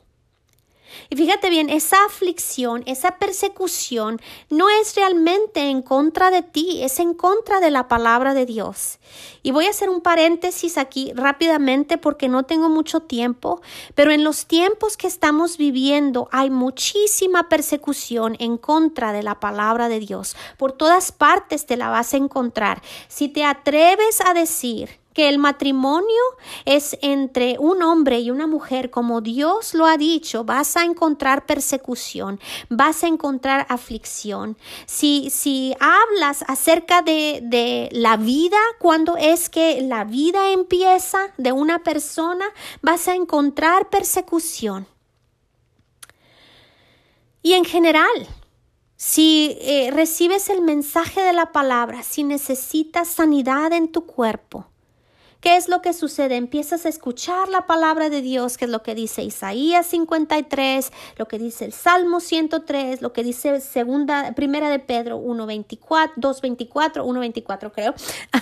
Y 1.10 1.16
fíjate 1.16 1.50
bien, 1.50 1.70
esa 1.70 2.06
aflicción, 2.06 2.84
esa 2.86 3.18
persecución 3.18 4.20
no 4.50 4.70
es 4.70 4.96
realmente 4.96 5.70
en 5.70 5.82
contra 5.82 6.32
de 6.32 6.42
ti, 6.42 6.84
es 6.84 7.00
en 7.00 7.14
contra 7.14 7.60
de 7.60 7.72
la 7.72 7.88
palabra 7.88 8.34
de 8.34 8.46
Dios. 8.46 9.00
Y 9.44 9.52
voy 9.52 9.66
a 9.66 9.72
hacer 9.72 9.90
un 9.90 10.02
paréntesis 10.02 10.78
aquí 10.78 11.12
rápidamente 11.16 11.98
porque 11.98 12.28
no 12.28 12.44
tengo 12.44 12.70
mucho 12.70 13.02
tiempo, 13.02 13.62
pero 13.96 14.12
en 14.12 14.24
los 14.24 14.46
tiempos 14.46 14.98
que 14.98 15.08
estamos 15.08 15.58
viviendo 15.58 16.28
hay 16.32 16.50
muchísima 16.50 17.50
persecución 17.50 18.36
en 18.40 18.58
contra 18.58 19.14
de 19.14 19.24
la 19.24 19.40
palabra 19.40 19.90
de 19.90 20.00
Dios. 20.00 20.36
Por 20.58 20.74
todas 20.74 21.12
partes 21.12 21.66
te 21.66 21.78
la 21.78 21.90
vas 21.90 22.14
a 22.14 22.18
encontrar. 22.18 22.82
Si 23.08 23.30
te 23.30 23.44
atreves 23.44 24.22
a 24.22 24.34
decir 24.34 25.01
que 25.14 25.30
el 25.30 25.38
matrimonio 25.38 26.22
es 26.66 26.98
entre 27.02 27.58
un 27.60 27.84
hombre 27.84 28.20
y 28.20 28.32
una 28.32 28.48
mujer, 28.48 28.90
como 28.90 29.22
Dios 29.22 29.74
lo 29.74 29.86
ha 29.86 29.98
dicho, 29.98 30.44
vas 30.44 30.78
a 30.78 30.84
encontrar 30.84 31.46
persecución, 31.46 32.40
vas 32.70 33.04
a 33.04 33.08
encontrar 33.08 33.66
aflicción. 33.70 34.58
Si, 34.86 35.30
si 35.30 35.76
hablas 35.80 36.44
acerca 36.48 37.02
de, 37.02 37.40
de 37.44 37.90
la 37.92 38.18
vida, 38.18 38.60
cuando 38.80 39.18
es 39.18 39.50
que 39.50 39.82
la 39.82 40.04
vida 40.04 40.52
empieza 40.52 41.20
de 41.38 41.52
una 41.52 41.80
persona, 41.80 42.46
vas 42.82 43.08
a 43.08 43.16
encontrar 43.16 43.90
persecución. 43.90 44.88
Y 47.44 47.54
en 47.54 47.66
general, 47.66 48.28
si 48.96 49.58
eh, 49.62 49.90
recibes 49.92 50.50
el 50.50 50.62
mensaje 50.62 51.22
de 51.22 51.34
la 51.34 51.52
palabra, 51.52 52.04
si 52.04 52.24
necesitas 52.24 53.08
sanidad 53.08 53.74
en 53.74 53.92
tu 53.92 54.06
cuerpo, 54.06 54.71
¿Qué 55.42 55.58
es 55.58 55.68
lo 55.70 55.82
que 55.82 55.94
sucede? 55.94 56.36
Empiezas 56.36 56.86
a 56.86 56.90
escuchar 56.90 57.50
la 57.50 57.66
palabra 57.66 58.12
de 58.12 58.22
Dios, 58.22 58.60
que 58.60 58.66
es 58.66 58.72
lo 58.72 58.84
que 58.84 58.94
dice 58.94 59.24
Isaías 59.24 59.88
53, 59.88 60.92
lo 61.18 61.28
que 61.28 61.40
dice 61.40 61.66
el 61.66 61.74
Salmo 61.74 62.20
103, 62.20 63.02
lo 63.02 63.12
que 63.12 63.24
dice 63.24 63.60
segunda, 63.60 64.34
primera 64.36 64.70
de 64.70 64.78
Pedro 64.78 65.20
1.24, 65.20 66.14
2.24, 66.18 66.68
1.24 67.04 67.72
creo. 67.74 67.96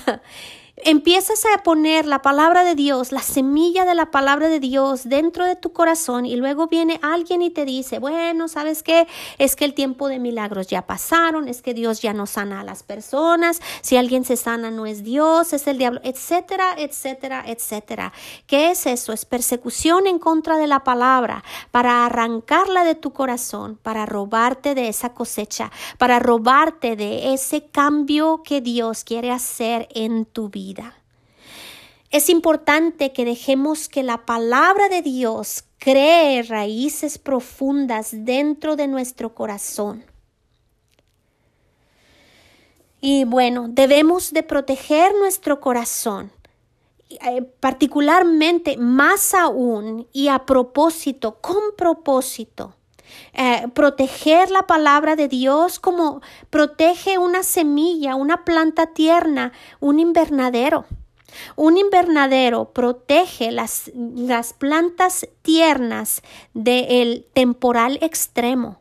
empiezas 0.84 1.44
a 1.46 1.64
poner 1.64 2.06
la 2.06 2.22
palabra 2.22 2.64
de 2.64 2.76
Dios, 2.76 3.12
la 3.12 3.22
semilla 3.22 3.86
de 3.86 3.96
la 3.96 4.12
palabra 4.12 4.48
de 4.50 4.60
Dios 4.60 5.08
dentro 5.10 5.46
de 5.46 5.56
tu 5.56 5.74
corazón 5.74 6.26
y 6.26 6.36
luego 6.36 6.68
viene 6.68 7.00
alguien 7.02 7.42
y 7.42 7.50
te 7.50 7.66
dice, 7.66 8.00
bueno, 8.00 8.48
¿sabes 8.48 8.84
qué? 8.84 9.08
Es 9.38 9.56
que 9.56 9.66
el 9.66 9.74
tiempo 9.74 10.08
de 10.08 10.20
milagros 10.20 10.68
ya 10.68 10.84
pasaron, 10.86 11.48
es 11.48 11.62
que 11.62 11.74
Dios 11.74 12.02
ya 12.02 12.14
no 12.14 12.26
sana 12.26 12.62
a 12.62 12.64
las 12.64 12.84
personas, 12.84 13.62
si 13.82 13.98
alguien 13.98 14.24
se 14.26 14.38
sana 14.38 14.72
no 14.72 14.86
es 14.86 15.04
Dios, 15.04 15.54
es 15.54 15.68
el 15.68 15.78
diablo, 15.78 16.00
etcétera, 16.04 16.76
etcétera, 16.78 17.44
etcétera. 17.46 18.14
¿Qué 18.48 18.72
es 18.72 18.86
eso? 18.86 19.14
Es 19.14 19.26
persecución 19.26 20.08
en 20.08 20.20
contra 20.20 20.58
de 20.58 20.68
la 20.68 20.84
palabra 20.84 21.44
para 21.72 22.06
arrancarla 22.06 22.84
de 22.84 22.96
tu 22.96 23.12
corazón, 23.12 23.78
para 23.82 24.06
robarte 24.06 24.76
de 24.76 24.88
esa 24.88 25.14
cosecha, 25.14 25.72
para 25.98 26.20
robarte 26.20 26.96
de 26.96 27.34
ese 27.34 27.68
cambio 27.68 28.42
que 28.44 28.62
Dios 28.62 29.04
quiere 29.04 29.32
hacer 29.32 29.88
en 29.94 30.26
tu 30.26 30.50
vida. 30.50 30.69
Es 32.12 32.30
importante 32.30 33.14
que 33.14 33.24
dejemos 33.24 33.88
que 33.88 34.02
la 34.02 34.26
palabra 34.26 34.90
de 34.90 35.02
Dios 35.04 35.64
cree 35.78 36.42
raíces 36.44 37.18
profundas 37.18 38.10
dentro 38.12 38.76
de 38.76 38.88
nuestro 38.88 39.36
corazón. 39.36 40.04
Y 43.02 43.24
bueno, 43.24 43.68
debemos 43.70 44.34
de 44.34 44.44
proteger 44.44 45.14
nuestro 45.16 45.62
corazón, 45.62 46.32
eh, 47.10 47.44
particularmente 47.60 48.76
más 48.78 49.34
aún 49.34 50.08
y 50.12 50.28
a 50.28 50.46
propósito, 50.46 51.40
con 51.40 51.76
propósito. 51.78 52.76
Eh, 53.34 53.68
proteger 53.74 54.52
la 54.52 54.68
palabra 54.68 55.16
de 55.16 55.28
Dios 55.28 55.80
como 55.80 56.22
protege 56.50 57.18
una 57.18 57.44
semilla, 57.44 58.16
una 58.16 58.44
planta 58.46 58.88
tierna, 58.88 59.52
un 59.80 60.00
invernadero. 60.00 60.86
Un 61.56 61.78
invernadero 61.78 62.74
protege 62.74 63.52
las, 63.52 63.92
las 63.94 64.54
plantas 64.54 65.28
tiernas 65.44 66.24
del 66.54 67.28
temporal 67.34 68.00
extremo. 68.02 68.80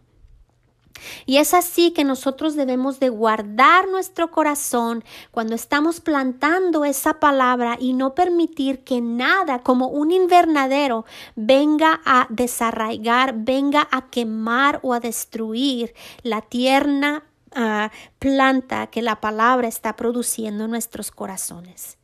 Y 1.27 1.39
es 1.39 1.55
así 1.55 1.93
que 1.93 2.05
nosotros 2.05 2.55
debemos 2.55 3.01
de 3.01 3.09
guardar 3.09 3.89
nuestro 3.89 4.31
corazón 4.31 5.05
cuando 5.31 5.55
estamos 5.55 6.01
plantando 6.01 6.85
esa 6.85 7.21
palabra 7.21 7.77
y 7.79 7.93
no 7.93 8.15
permitir 8.15 8.81
que 8.81 9.01
nada 9.01 9.63
como 9.63 9.89
un 9.89 10.11
invernadero 10.11 11.05
venga 11.37 12.01
a 12.05 12.27
desarraigar, 12.31 13.35
venga 13.37 13.89
a 13.91 14.11
quemar 14.11 14.81
o 14.83 14.95
a 14.95 15.01
destruir 15.01 15.95
la 16.23 16.41
tierna 16.41 17.25
ah, 17.55 17.91
planta 18.19 18.89
que 18.89 19.03
la 19.03 19.21
palabra 19.21 19.69
está 19.69 19.97
produciendo 19.97 20.65
en 20.65 20.71
nuestros 20.71 21.11
corazones. 21.11 21.99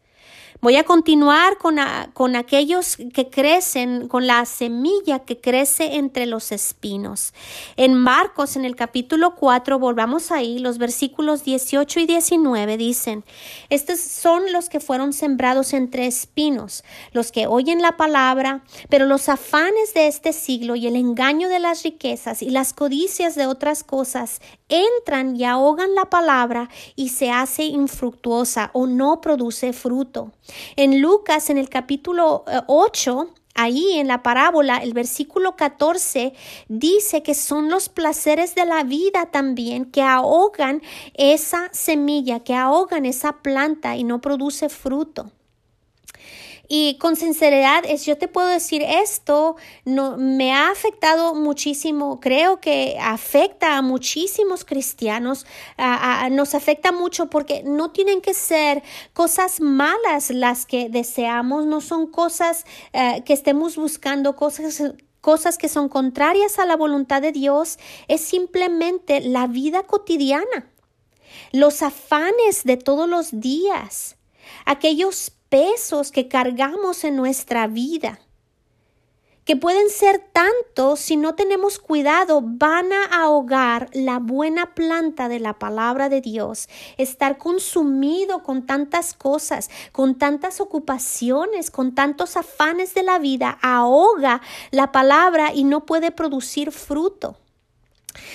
Voy 0.64 0.77
a 0.77 0.85
continuar 0.85 1.59
con, 1.59 1.77
con, 2.14 2.37
aquellos 2.37 2.96
que 3.12 3.29
crecen, 3.29 4.09
con 4.09 4.27
la 4.27 4.46
semilla 4.46 5.18
que 5.18 5.38
crece 5.38 5.96
entre 5.96 6.24
los 6.24 6.53
espinos. 6.53 7.35
En 7.77 7.92
Marcos, 7.92 8.57
en 8.57 8.64
el 8.64 8.74
capítulo 8.74 9.35
4, 9.35 9.79
volvamos 9.79 10.33
ahí, 10.33 10.59
los 10.59 10.79
versículos 10.79 11.44
18 11.44 12.00
y 12.00 12.07
19 12.07 12.79
dicen, 12.79 13.27
estos 13.68 14.00
son 14.00 14.53
los 14.53 14.70
que 14.70 14.81
fueron 14.81 15.12
sembrados 15.12 15.74
entre 15.74 16.07
espinos, 16.07 16.83
los 17.12 17.31
que 17.31 17.46
oyen 17.46 17.83
la 17.83 17.98
palabra, 17.98 18.64
pero 18.88 19.05
los 19.05 19.29
afanes 19.29 19.92
de 19.92 20.07
este 20.07 20.33
siglo 20.33 20.77
y 20.77 20.87
el 20.87 20.96
engaño 20.96 21.50
de 21.50 21.59
las 21.59 21.83
riquezas 21.83 22.40
y 22.40 22.48
las 22.48 22.72
codicias 22.72 23.35
de 23.35 23.46
otras 23.46 23.85
cosas 23.85 24.40
entran 24.70 25.37
y 25.37 25.44
ahogan 25.44 25.94
la 25.94 26.07
palabra 26.07 26.70
y 26.96 27.11
se 27.11 27.31
hace 27.31 27.64
infructuosa 27.64 28.70
o 28.72 28.87
no 28.87 29.20
produce 29.20 29.74
fruto. 29.74 30.33
En 30.76 31.00
Lucas, 31.00 31.50
en 31.50 31.58
el 31.58 31.68
capítulo 31.68 32.44
8, 32.66 33.28
eh, 33.28 33.40
Ahí 33.56 34.00
en 34.00 34.08
la 34.08 34.24
parábola, 34.24 34.78
el 34.78 34.94
versículo 34.94 35.54
14 35.54 36.34
dice 36.66 37.22
que 37.22 37.34
son 37.34 37.70
los 37.70 37.88
placeres 37.88 38.56
de 38.56 38.66
la 38.66 38.82
vida 38.82 39.26
también 39.26 39.84
que 39.84 40.02
ahogan 40.02 40.82
esa 41.14 41.68
semilla, 41.72 42.40
que 42.40 42.56
ahogan 42.56 43.06
esa 43.06 43.42
planta 43.42 43.96
y 43.96 44.02
no 44.02 44.20
produce 44.20 44.68
fruto. 44.68 45.30
Y 46.68 46.96
con 46.98 47.16
sinceridad, 47.16 47.85
es, 47.87 48.07
yo 48.07 48.16
te 48.16 48.27
puedo 48.27 48.48
decir 48.48 48.83
esto, 48.83 49.57
no, 49.85 50.16
me 50.16 50.53
ha 50.53 50.70
afectado 50.70 51.35
muchísimo, 51.35 52.20
creo 52.20 52.61
que 52.61 52.96
afecta 53.00 53.77
a 53.77 53.83
muchísimos 53.83 54.64
cristianos, 54.64 55.46
nos 56.31 56.55
afecta 56.55 56.90
mucho 56.90 57.29
porque 57.29 57.62
no 57.64 57.90
tienen 57.90 58.20
que 58.22 58.33
ser 58.33 58.83
cosas 59.12 59.61
malas 59.61 60.31
las 60.31 60.64
que 60.64 60.88
deseamos, 60.88 61.66
no 61.66 61.81
son 61.81 62.07
cosas 62.07 62.64
eh, 62.92 63.22
que 63.27 63.35
estemos 63.35 63.77
buscando, 63.77 64.37
cosas 64.37 64.83
cosas 65.20 65.57
que 65.57 65.70
son 65.70 65.88
contrarias 65.88 66.59
a 66.59 66.66
la 66.66 66.77
voluntad 66.77 67.22
de 67.22 67.33
Dios, 67.33 67.79
es 68.09 68.20
simplemente 68.20 69.22
la 69.22 69.46
vida 69.46 69.85
cotidiana, 69.85 70.70
los 71.50 71.81
afanes 71.81 72.64
de 72.64 72.77
todos 72.77 73.09
los 73.09 73.40
días, 73.40 74.16
aquellos 74.66 75.33
pesos 75.48 76.11
que 76.11 76.28
cargamos 76.28 77.04
en 77.04 77.16
nuestra 77.16 77.66
vida, 77.66 78.18
que 79.44 79.57
pueden 79.57 79.90
ser 79.90 80.18
tantos 80.33 81.00
si 81.00 81.16
no 81.16 81.35
tenemos 81.35 81.78
cuidado, 81.78 82.40
van 82.42 82.92
a 82.92 83.04
ahogar 83.04 83.90
la 83.92 84.18
buena 84.18 84.74
planta 84.74 85.28
de 85.28 85.38
la 85.38 85.59
palabra 85.59 86.09
de 86.09 86.20
Dios, 86.20 86.68
estar 86.96 87.37
consumido 87.37 88.42
con 88.42 88.64
tantas 88.66 89.12
cosas, 89.12 89.68
con 89.92 90.16
tantas 90.16 90.61
ocupaciones, 90.61 91.70
con 91.70 91.94
tantos 91.94 92.37
afanes 92.37 92.94
de 92.94 93.02
la 93.02 93.18
vida, 93.18 93.59
ahoga 93.61 94.40
la 94.70 94.92
palabra 94.92 95.52
y 95.52 95.64
no 95.64 95.85
puede 95.85 96.11
producir 96.11 96.72
fruto. 96.72 97.37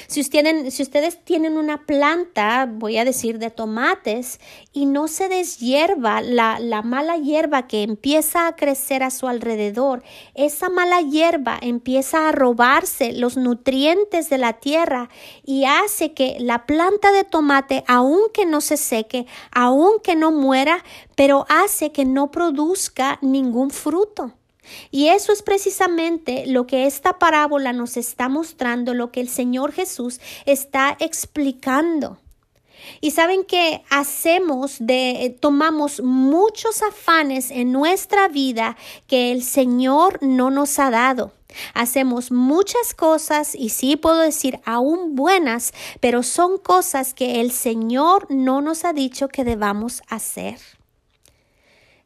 Si 0.08 0.22
ustedes, 0.22 1.24
tienen 1.24 1.58
una 1.58 1.86
planta, 1.86 2.70
voy 2.70 2.98
a 2.98 3.06
decir, 3.06 3.40
de 3.40 3.50
tomates 3.50 4.40
y 4.74 4.86
no 4.86 5.08
se 5.08 5.30
deshierva 5.30 6.22
la, 6.22 6.60
la 6.60 6.82
mala 6.82 7.18
hierba 7.18 7.68
que 7.68 7.84
empieza 7.84 8.48
a 8.48 8.56
crecer 8.56 9.04
a 9.04 9.12
su 9.12 9.28
alrededor, 9.28 10.04
esa 10.36 10.70
mala 10.70 11.02
hierba 11.02 11.58
empieza 11.62 12.28
a 12.28 12.32
robarse 12.32 13.14
los 13.14 13.38
nutrientes 13.38 14.30
de 14.30 14.38
la 14.38 14.54
tierra 14.54 15.10
y 15.46 15.66
hace 15.66 16.14
que 16.14 16.38
la 16.40 16.66
planta 16.66 17.12
de 17.12 17.24
tomate, 17.24 17.84
aunque 17.88 18.46
no 18.46 18.62
se 18.62 18.78
seque, 18.78 19.26
aunque 19.52 20.16
no 20.16 20.32
muera, 20.32 20.84
pero 21.16 21.46
hace 21.50 21.92
que 21.92 22.06
no 22.06 22.32
produzca 22.32 23.20
ningún 23.22 23.70
fruto. 23.70 24.39
Y 24.92 25.08
eso 25.08 25.32
es 25.32 25.42
precisamente 25.42 26.46
lo 26.48 26.68
que 26.68 26.86
esta 26.86 27.20
parábola 27.20 27.74
nos 27.74 27.98
está 27.98 28.30
mostrando, 28.30 28.94
lo 28.94 29.12
que 29.12 29.22
el 29.22 29.30
Señor 29.30 29.72
Jesús 29.72 30.20
está 30.46 30.96
explicando. 31.00 32.18
Y 33.02 33.12
saben 33.12 33.44
que 33.44 33.84
hacemos 33.90 34.78
de 34.80 35.38
tomamos 35.40 36.02
muchos 36.02 36.82
afanes 36.82 37.52
en 37.52 37.72
nuestra 37.72 38.28
vida 38.28 38.78
que 39.08 39.32
el 39.32 39.44
Señor 39.44 40.20
no 40.22 40.50
nos 40.50 40.80
ha 40.80 40.90
dado. 40.90 41.34
Hacemos 41.74 42.32
muchas 42.32 42.94
cosas 42.94 43.56
y 43.56 43.70
sí 43.70 43.96
puedo 43.96 44.20
decir 44.20 44.60
aún 44.66 45.16
buenas, 45.16 45.74
pero 46.00 46.24
son 46.24 46.58
cosas 46.58 47.14
que 47.14 47.42
el 47.42 47.52
Señor 47.52 48.28
no 48.30 48.62
nos 48.62 48.86
ha 48.86 48.94
dicho 48.94 49.28
que 49.30 49.44
debamos 49.44 50.02
hacer. 50.08 50.60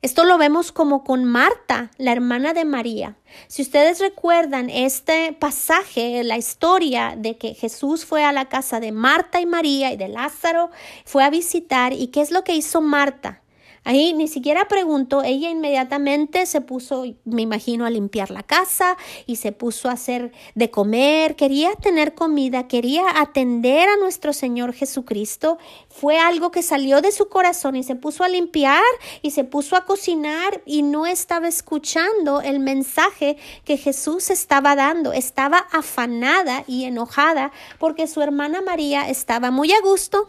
Esto 0.04 0.26
lo 0.26 0.38
vemos 0.38 0.74
como 0.74 1.06
con 1.06 1.24
Marta, 1.24 1.90
la 1.98 2.12
hermana 2.12 2.54
de 2.54 2.66
María. 2.66 3.16
Si 3.48 3.62
ustedes 3.62 4.02
recuerdan 4.02 4.70
este 4.70 5.32
pasaje, 5.32 6.26
la 6.26 6.38
historia 6.38 7.16
de 7.18 7.38
que 7.38 7.54
Jesús 7.54 8.04
fue 8.04 8.26
a 8.26 8.34
la 8.34 8.50
casa 8.50 8.82
de 8.82 8.92
Marta 8.92 9.40
y 9.40 9.46
María 9.46 9.94
y 9.94 9.96
de 9.96 10.10
Lázaro, 10.10 10.72
fue 11.06 11.24
a 11.24 11.30
visitar 11.30 11.94
y 11.94 12.08
qué 12.08 12.20
es 12.20 12.32
lo 12.32 12.44
que 12.44 12.54
hizo 12.54 12.82
Marta. 12.82 13.43
Ahí 13.86 14.14
ni 14.14 14.28
siquiera 14.28 14.68
preguntó, 14.68 15.24
ella 15.24 15.50
inmediatamente 15.50 16.46
se 16.46 16.62
puso, 16.62 17.04
me 17.26 17.42
imagino, 17.42 17.86
a 17.86 17.90
limpiar 17.90 18.32
la 18.32 18.44
casa 18.44 18.98
y 19.26 19.36
se 19.36 19.52
puso 19.52 19.90
a 19.90 19.94
hacer 19.94 20.32
de 20.56 20.72
comer, 20.72 21.36
quería 21.36 21.74
tener 21.76 22.14
comida, 22.14 22.68
quería 22.68 23.04
atender 23.20 23.90
a 23.90 23.98
nuestro 23.98 24.32
Señor 24.32 24.74
Jesucristo. 24.74 25.58
Fue 25.90 26.18
algo 26.18 26.50
que 26.52 26.64
salió 26.64 27.02
de 27.02 27.12
su 27.12 27.28
corazón 27.28 27.76
y 27.76 27.84
se 27.84 27.96
puso 27.96 28.24
a 28.24 28.30
limpiar 28.30 28.82
y 29.22 29.32
se 29.32 29.44
puso 29.44 29.76
a 29.76 29.86
cocinar 29.86 30.62
y 30.66 30.84
no 30.84 31.06
estaba 31.06 31.50
escuchando 31.50 32.42
el 32.42 32.60
mensaje 32.60 33.38
que 33.66 33.78
Jesús 33.78 34.30
estaba 34.30 34.76
dando. 34.76 35.12
Estaba 35.12 35.58
afanada 35.72 36.64
y 36.68 36.86
enojada 36.86 37.52
porque 37.80 38.08
su 38.08 38.22
hermana 38.22 38.62
María 38.62 39.10
estaba 39.10 39.52
muy 39.52 39.74
a 39.74 39.82
gusto 39.82 40.28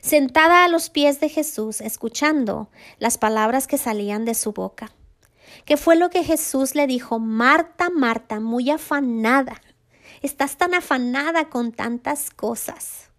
sentada 0.00 0.64
a 0.64 0.68
los 0.68 0.90
pies 0.90 1.20
de 1.20 1.28
Jesús, 1.28 1.80
escuchando 1.80 2.70
las 2.98 3.18
palabras 3.18 3.66
que 3.66 3.78
salían 3.78 4.24
de 4.24 4.34
su 4.34 4.52
boca. 4.52 4.92
¿Qué 5.64 5.76
fue 5.76 5.96
lo 5.96 6.10
que 6.10 6.24
Jesús 6.24 6.74
le 6.74 6.86
dijo? 6.86 7.18
Marta, 7.18 7.90
Marta, 7.90 8.40
muy 8.40 8.70
afanada. 8.70 9.60
Estás 10.22 10.56
tan 10.56 10.74
afanada 10.74 11.48
con 11.48 11.72
tantas 11.72 12.30
cosas. 12.30 13.10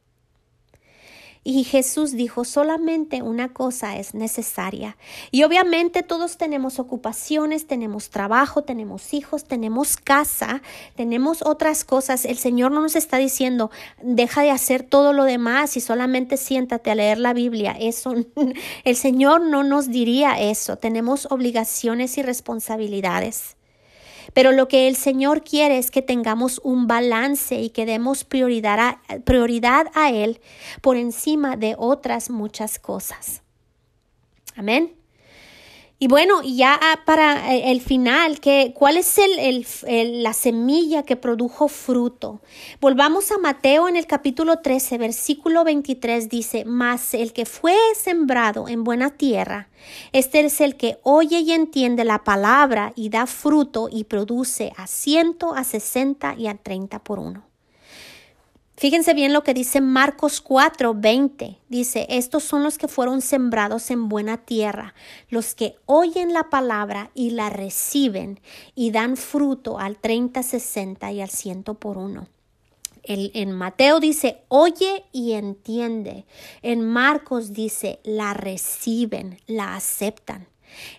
Y 1.50 1.64
Jesús 1.64 2.12
dijo, 2.12 2.44
solamente 2.44 3.22
una 3.22 3.54
cosa 3.54 3.96
es 3.96 4.14
necesaria. 4.14 4.98
Y 5.32 5.44
obviamente 5.44 6.04
todos 6.04 6.36
tenemos 6.36 6.78
ocupaciones, 6.78 7.68
tenemos 7.68 8.10
trabajo, 8.10 8.66
tenemos 8.66 9.14
hijos, 9.14 9.46
tenemos 9.46 9.96
casa, 9.96 10.62
tenemos 10.98 11.42
otras 11.46 11.86
cosas. 11.86 12.26
El 12.26 12.38
Señor 12.38 12.74
no 12.74 12.82
nos 12.82 12.98
está 12.98 13.16
diciendo, 13.16 13.72
deja 14.02 14.42
de 14.42 14.52
hacer 14.52 14.84
todo 14.84 15.14
lo 15.14 15.24
demás 15.24 15.78
y 15.78 15.80
solamente 15.80 16.36
siéntate 16.36 16.92
a 16.92 16.96
leer 16.96 17.18
la 17.18 17.32
Biblia. 17.32 17.78
Eso, 17.80 18.14
el 18.84 18.96
Señor 18.98 19.40
no 19.40 19.64
nos 19.64 19.88
diría 19.88 20.34
eso. 20.42 20.76
Tenemos 20.76 21.32
obligaciones 21.32 22.18
y 22.18 22.24
responsabilidades. 22.24 23.57
Pero 24.38 24.52
lo 24.52 24.68
que 24.68 24.88
el 24.88 24.96
Señor 24.96 25.44
quiere 25.44 25.80
es 25.80 25.90
que 25.90 26.04
tengamos 26.04 26.62
un 26.64 26.86
balance 26.86 27.60
y 27.60 27.72
que 27.72 27.88
demos 27.88 28.24
prioridad 28.24 28.80
a, 28.80 29.02
prioridad 29.26 29.88
a 29.96 30.12
Él 30.12 30.40
por 30.82 30.96
encima 30.96 31.58
de 31.58 31.74
otras 31.76 32.30
muchas 32.30 32.78
cosas. 32.78 33.42
Amén. 34.56 34.94
Y 36.00 36.08
bueno, 36.08 36.44
ya 36.44 36.78
ah, 36.80 37.00
para 37.06 37.56
eh, 37.56 37.72
el 37.72 37.82
final, 37.82 38.40
¿cuál 38.76 38.98
es 38.98 39.18
el, 39.18 39.66
la 40.22 40.34
semilla 40.34 41.02
que 41.02 41.16
produjo 41.16 41.68
fruto? 41.70 42.40
Volvamos 42.80 43.32
a 43.32 43.40
Mateo 43.40 43.90
en 43.90 43.96
el 43.96 44.06
capítulo 44.06 44.60
13, 44.60 45.00
versículo 45.00 45.64
23, 45.64 46.30
dice, 46.30 46.66
mas 46.66 47.16
el 47.16 47.34
que 47.34 47.48
fue 47.48 47.76
sembrado 47.96 48.68
en 48.68 48.84
buena 48.84 49.10
tierra, 49.10 49.70
este 50.12 50.42
es 50.42 50.62
el 50.62 50.78
que 50.78 51.00
oye 51.02 51.40
y 51.40 51.52
entiende 51.52 52.04
la 52.04 52.24
palabra 52.24 52.94
y 52.96 53.10
da 53.10 53.26
fruto 53.26 53.90
y 53.92 54.04
produce 54.04 54.74
a 54.78 54.86
ciento, 54.86 55.56
a 55.56 55.64
sesenta 55.64 56.36
y 56.38 56.46
a 56.46 56.54
treinta 56.54 57.00
por 57.00 57.18
uno. 57.18 57.48
Fíjense 58.80 59.16
bien 59.16 59.34
lo 59.34 59.44
que 59.44 59.56
dice 59.56 59.82
Marcos 59.82 60.40
4, 60.40 60.94
20. 60.94 61.58
Dice, 61.68 62.06
estos 62.10 62.44
son 62.44 62.64
los 62.64 62.78
que 62.78 62.88
fueron 62.88 63.22
sembrados 63.22 63.90
en 63.90 64.08
buena 64.08 64.38
tierra, 64.38 64.94
los 65.30 65.56
que 65.56 65.78
oyen 65.88 66.32
la 66.32 66.52
palabra 66.52 67.10
y 67.16 67.32
la 67.32 67.50
reciben 67.50 68.40
y 68.76 68.92
dan 68.92 69.18
fruto 69.18 69.80
al 69.80 69.98
30, 69.98 70.44
60 70.44 71.12
y 71.12 71.22
al 71.22 71.30
100 71.30 71.64
por 71.64 71.98
uno. 71.98 72.28
en 73.02 73.52
Mateo 73.52 74.00
dice, 74.00 74.42
oye 74.48 75.06
y 75.12 75.32
entiende. 75.32 76.26
En 76.62 76.88
Marcos 76.88 77.54
dice, 77.54 78.00
la 78.04 78.36
reciben, 78.36 79.40
la 79.48 79.76
aceptan. 79.76 80.46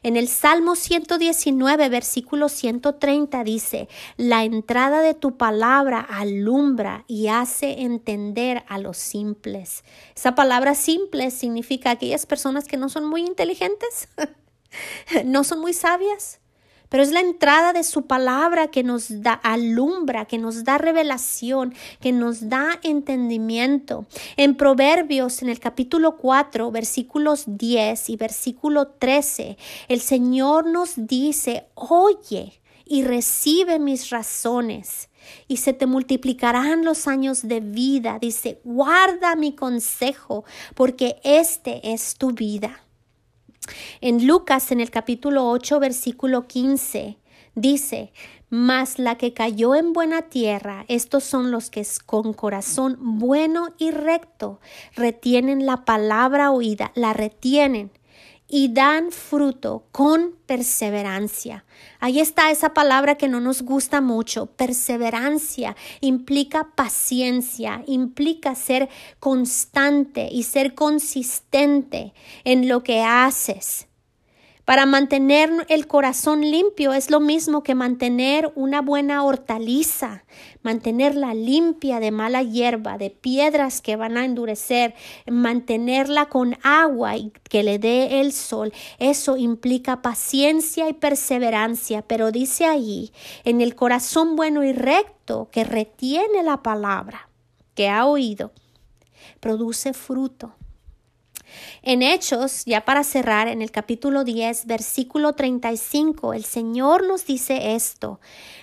En 0.02 0.16
el 0.16 0.28
Salmo 0.28 0.76
119, 0.76 1.88
versículo 1.88 2.48
130 2.48 3.44
dice, 3.44 3.88
La 4.16 4.44
entrada 4.44 5.00
de 5.00 5.14
tu 5.14 5.36
palabra 5.36 6.00
alumbra 6.00 7.04
y 7.06 7.28
hace 7.28 7.82
entender 7.82 8.64
a 8.68 8.78
los 8.78 8.96
simples. 8.96 9.84
Esa 10.14 10.34
palabra 10.34 10.74
simple 10.74 11.30
significa 11.30 11.90
aquellas 11.90 12.26
personas 12.26 12.66
que 12.66 12.76
no 12.76 12.88
son 12.88 13.04
muy 13.04 13.22
inteligentes, 13.22 14.08
no 15.24 15.44
son 15.44 15.60
muy 15.60 15.72
sabias, 15.72 16.40
pero 16.88 17.02
es 17.02 17.10
la 17.10 17.20
entrada 17.20 17.72
de 17.72 17.84
su 17.84 18.06
palabra 18.06 18.68
que 18.68 18.82
nos 18.82 19.22
da 19.22 19.32
alumbra, 19.32 20.24
que 20.24 20.38
nos 20.38 20.64
da 20.64 20.78
revelación, 20.78 21.74
que 22.00 22.12
nos 22.12 22.48
da 22.48 22.78
entendimiento. 22.82 24.06
En 24.36 24.56
Proverbios, 24.56 25.42
en 25.42 25.48
el 25.48 25.60
capítulo 25.60 26.16
4, 26.16 26.70
versículos 26.70 27.44
10 27.46 28.10
y 28.10 28.16
versículo 28.16 28.88
13, 28.88 29.56
el 29.88 30.00
Señor 30.00 30.66
nos 30.66 30.94
dice, 30.96 31.66
oye 31.74 32.60
y 32.88 33.04
recibe 33.04 33.78
mis 33.78 34.10
razones 34.10 35.10
y 35.46 35.58
se 35.58 35.74
te 35.74 35.86
multiplicarán 35.86 36.84
los 36.84 37.06
años 37.06 37.46
de 37.46 37.60
vida. 37.60 38.18
Dice, 38.20 38.60
guarda 38.64 39.36
mi 39.36 39.54
consejo, 39.54 40.44
porque 40.74 41.20
este 41.22 41.92
es 41.92 42.14
tu 42.14 42.32
vida. 42.32 42.87
En 44.00 44.26
Lucas, 44.26 44.72
en 44.72 44.80
el 44.80 44.90
capítulo 44.90 45.48
8, 45.50 45.80
versículo 45.80 46.46
15, 46.46 47.18
dice, 47.54 48.12
mas 48.50 48.98
la 48.98 49.16
que 49.16 49.34
cayó 49.34 49.74
en 49.74 49.92
buena 49.92 50.22
tierra, 50.22 50.84
estos 50.88 51.24
son 51.24 51.50
los 51.50 51.70
que 51.70 51.86
con 52.06 52.32
corazón 52.32 52.96
bueno 53.00 53.74
y 53.78 53.90
recto 53.90 54.60
retienen 54.94 55.66
la 55.66 55.84
palabra 55.84 56.50
oída, 56.50 56.92
la 56.94 57.12
retienen 57.12 57.90
y 58.48 58.72
dan 58.72 59.12
fruto 59.12 59.84
con 59.92 60.34
perseverancia. 60.46 61.64
Ahí 62.00 62.18
está 62.18 62.50
esa 62.50 62.72
palabra 62.72 63.16
que 63.16 63.28
no 63.28 63.40
nos 63.40 63.62
gusta 63.62 64.00
mucho. 64.00 64.46
Perseverancia 64.46 65.76
implica 66.00 66.70
paciencia, 66.74 67.82
implica 67.86 68.54
ser 68.54 68.88
constante 69.20 70.28
y 70.32 70.44
ser 70.44 70.74
consistente 70.74 72.14
en 72.44 72.68
lo 72.68 72.82
que 72.82 73.02
haces. 73.02 73.87
Para 74.68 74.84
mantener 74.84 75.50
el 75.70 75.86
corazón 75.86 76.42
limpio 76.42 76.92
es 76.92 77.10
lo 77.10 77.20
mismo 77.20 77.62
que 77.62 77.74
mantener 77.74 78.52
una 78.54 78.82
buena 78.82 79.24
hortaliza, 79.24 80.24
mantenerla 80.60 81.32
limpia 81.32 82.00
de 82.00 82.10
mala 82.10 82.42
hierba, 82.42 82.98
de 82.98 83.08
piedras 83.08 83.80
que 83.80 83.96
van 83.96 84.18
a 84.18 84.26
endurecer, 84.26 84.94
mantenerla 85.26 86.26
con 86.26 86.58
agua 86.62 87.16
y 87.16 87.32
que 87.48 87.62
le 87.62 87.78
dé 87.78 88.20
el 88.20 88.34
sol. 88.34 88.74
Eso 88.98 89.38
implica 89.38 90.02
paciencia 90.02 90.86
y 90.90 90.92
perseverancia, 90.92 92.02
pero 92.02 92.30
dice 92.30 92.66
ahí, 92.66 93.10
en 93.44 93.62
el 93.62 93.74
corazón 93.74 94.36
bueno 94.36 94.64
y 94.64 94.74
recto 94.74 95.48
que 95.50 95.64
retiene 95.64 96.42
la 96.42 96.62
palabra 96.62 97.30
que 97.74 97.88
ha 97.88 98.04
oído, 98.04 98.52
produce 99.40 99.94
fruto. 99.94 100.57
En 101.82 102.02
Hechos, 102.02 102.64
ya 102.64 102.84
para 102.84 103.04
cerrar, 103.04 103.48
en 103.48 103.62
el 103.62 103.70
capítulo 103.70 104.24
10, 104.24 104.66
versículo 104.66 105.34
35, 105.34 106.34
el 106.34 106.44
Señor 106.44 107.06
nos 107.06 107.26
dice 107.26 107.74
esto, 107.74 108.20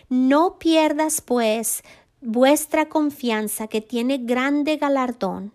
no 0.10 0.60
pierdas 0.60 1.22
pues 1.22 1.84
vuestra 2.22 2.90
confianza 2.90 3.68
que 3.68 3.82
tiene 3.82 4.18
grande 4.18 4.78
galardón, 4.78 5.54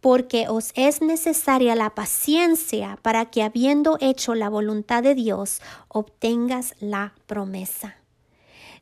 porque 0.00 0.46
os 0.48 0.72
es 0.74 1.02
necesaria 1.02 1.74
la 1.74 1.94
paciencia 1.94 2.98
para 3.02 3.26
que 3.26 3.42
habiendo 3.42 3.98
hecho 4.00 4.34
la 4.34 4.48
voluntad 4.48 5.02
de 5.02 5.14
Dios, 5.14 5.60
obtengas 5.88 6.74
la 6.80 7.14
promesa. 7.26 7.96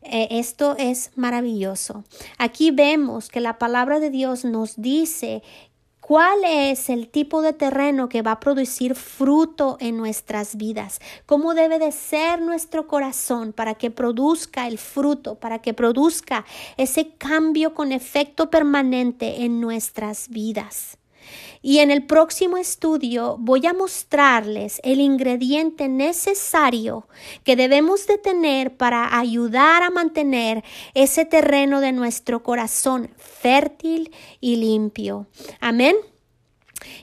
Eh, 0.03 0.29
esto 0.33 0.77
es 0.79 1.13
maravilloso. 1.17 2.05
Aquí 2.37 2.71
vemos 2.71 3.31
que 3.31 3.41
la 3.41 3.59
palabra 3.59 4.01
de 4.01 4.11
Dios 4.11 4.45
nos 4.45 4.77
dice 4.77 5.43
¿Cuál 6.07 6.45
es 6.45 6.90
el 6.90 7.09
tipo 7.09 7.40
de 7.40 7.55
terreno 7.55 8.11
que 8.11 8.21
va 8.21 8.33
a 8.33 8.40
producir 8.40 8.95
fruto 8.95 9.79
en 9.81 9.97
nuestras 9.97 10.57
vidas? 10.57 11.01
¿Cómo 11.25 11.55
debe 11.55 11.79
de 11.79 11.93
ser 11.93 12.43
nuestro 12.43 12.87
corazón 12.87 13.55
para 13.55 13.77
que 13.77 13.90
produzca 13.90 14.67
el 14.67 14.77
fruto, 14.77 15.37
para 15.37 15.61
que 15.62 15.73
produzca 15.73 16.45
ese 16.77 17.14
cambio 17.17 17.73
con 17.73 17.90
efecto 17.90 18.51
permanente 18.51 19.45
en 19.45 19.62
nuestras 19.62 20.29
vidas? 20.29 20.99
Y 21.63 21.79
en 21.79 21.91
el 21.91 22.05
próximo 22.05 22.57
estudio 22.57 23.37
voy 23.39 23.67
a 23.67 23.73
mostrarles 23.73 24.81
el 24.85 25.01
ingrediente 25.01 25.89
necesario 25.89 27.09
que 27.43 27.57
debemos 27.57 28.07
de 28.07 28.19
tener 28.19 28.77
para 28.77 29.19
ayudar 29.19 29.83
a 29.83 29.91
mantener 29.91 30.63
ese 30.95 31.25
terreno 31.25 31.81
de 31.81 31.93
nuestro 31.93 32.43
corazón 32.43 33.11
fértil 33.17 34.13
y 34.41 34.57
limpio. 34.57 35.27
Amén. 35.61 35.97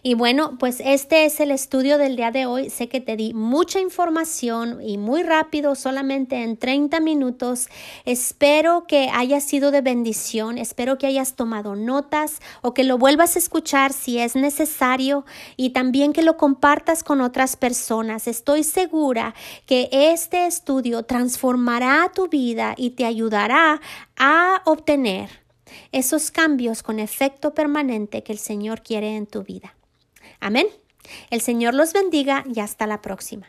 Y 0.03 0.13
bueno, 0.13 0.57
pues 0.59 0.81
este 0.83 1.25
es 1.25 1.39
el 1.39 1.51
estudio 1.51 1.97
del 1.97 2.15
día 2.15 2.31
de 2.31 2.45
hoy. 2.45 2.69
Sé 2.69 2.87
que 2.87 3.01
te 3.01 3.15
di 3.15 3.33
mucha 3.33 3.79
información 3.79 4.79
y 4.81 4.97
muy 4.97 5.23
rápido, 5.23 5.75
solamente 5.75 6.43
en 6.43 6.57
30 6.57 6.99
minutos. 6.99 7.67
Espero 8.05 8.85
que 8.87 9.09
haya 9.13 9.39
sido 9.41 9.71
de 9.71 9.81
bendición, 9.81 10.57
espero 10.57 10.97
que 10.97 11.07
hayas 11.07 11.35
tomado 11.35 11.75
notas 11.75 12.39
o 12.61 12.73
que 12.73 12.83
lo 12.83 12.97
vuelvas 12.97 13.35
a 13.35 13.39
escuchar 13.39 13.93
si 13.93 14.19
es 14.19 14.35
necesario 14.35 15.25
y 15.57 15.71
también 15.71 16.13
que 16.13 16.21
lo 16.21 16.37
compartas 16.37 17.03
con 17.03 17.21
otras 17.21 17.55
personas. 17.55 18.27
Estoy 18.27 18.63
segura 18.63 19.33
que 19.65 19.89
este 19.91 20.45
estudio 20.45 21.03
transformará 21.03 22.11
tu 22.13 22.27
vida 22.27 22.73
y 22.77 22.91
te 22.91 23.05
ayudará 23.05 23.81
a 24.17 24.61
obtener 24.65 25.40
esos 25.91 26.31
cambios 26.31 26.83
con 26.83 26.99
efecto 26.99 27.53
permanente 27.53 28.23
que 28.23 28.31
el 28.33 28.39
Señor 28.39 28.81
quiere 28.81 29.15
en 29.15 29.27
tu 29.27 29.43
vida. 29.43 29.75
Amén. 30.39 30.67
El 31.29 31.41
Señor 31.41 31.73
los 31.73 31.93
bendiga 31.93 32.43
y 32.53 32.59
hasta 32.59 32.87
la 32.87 33.01
próxima. 33.01 33.47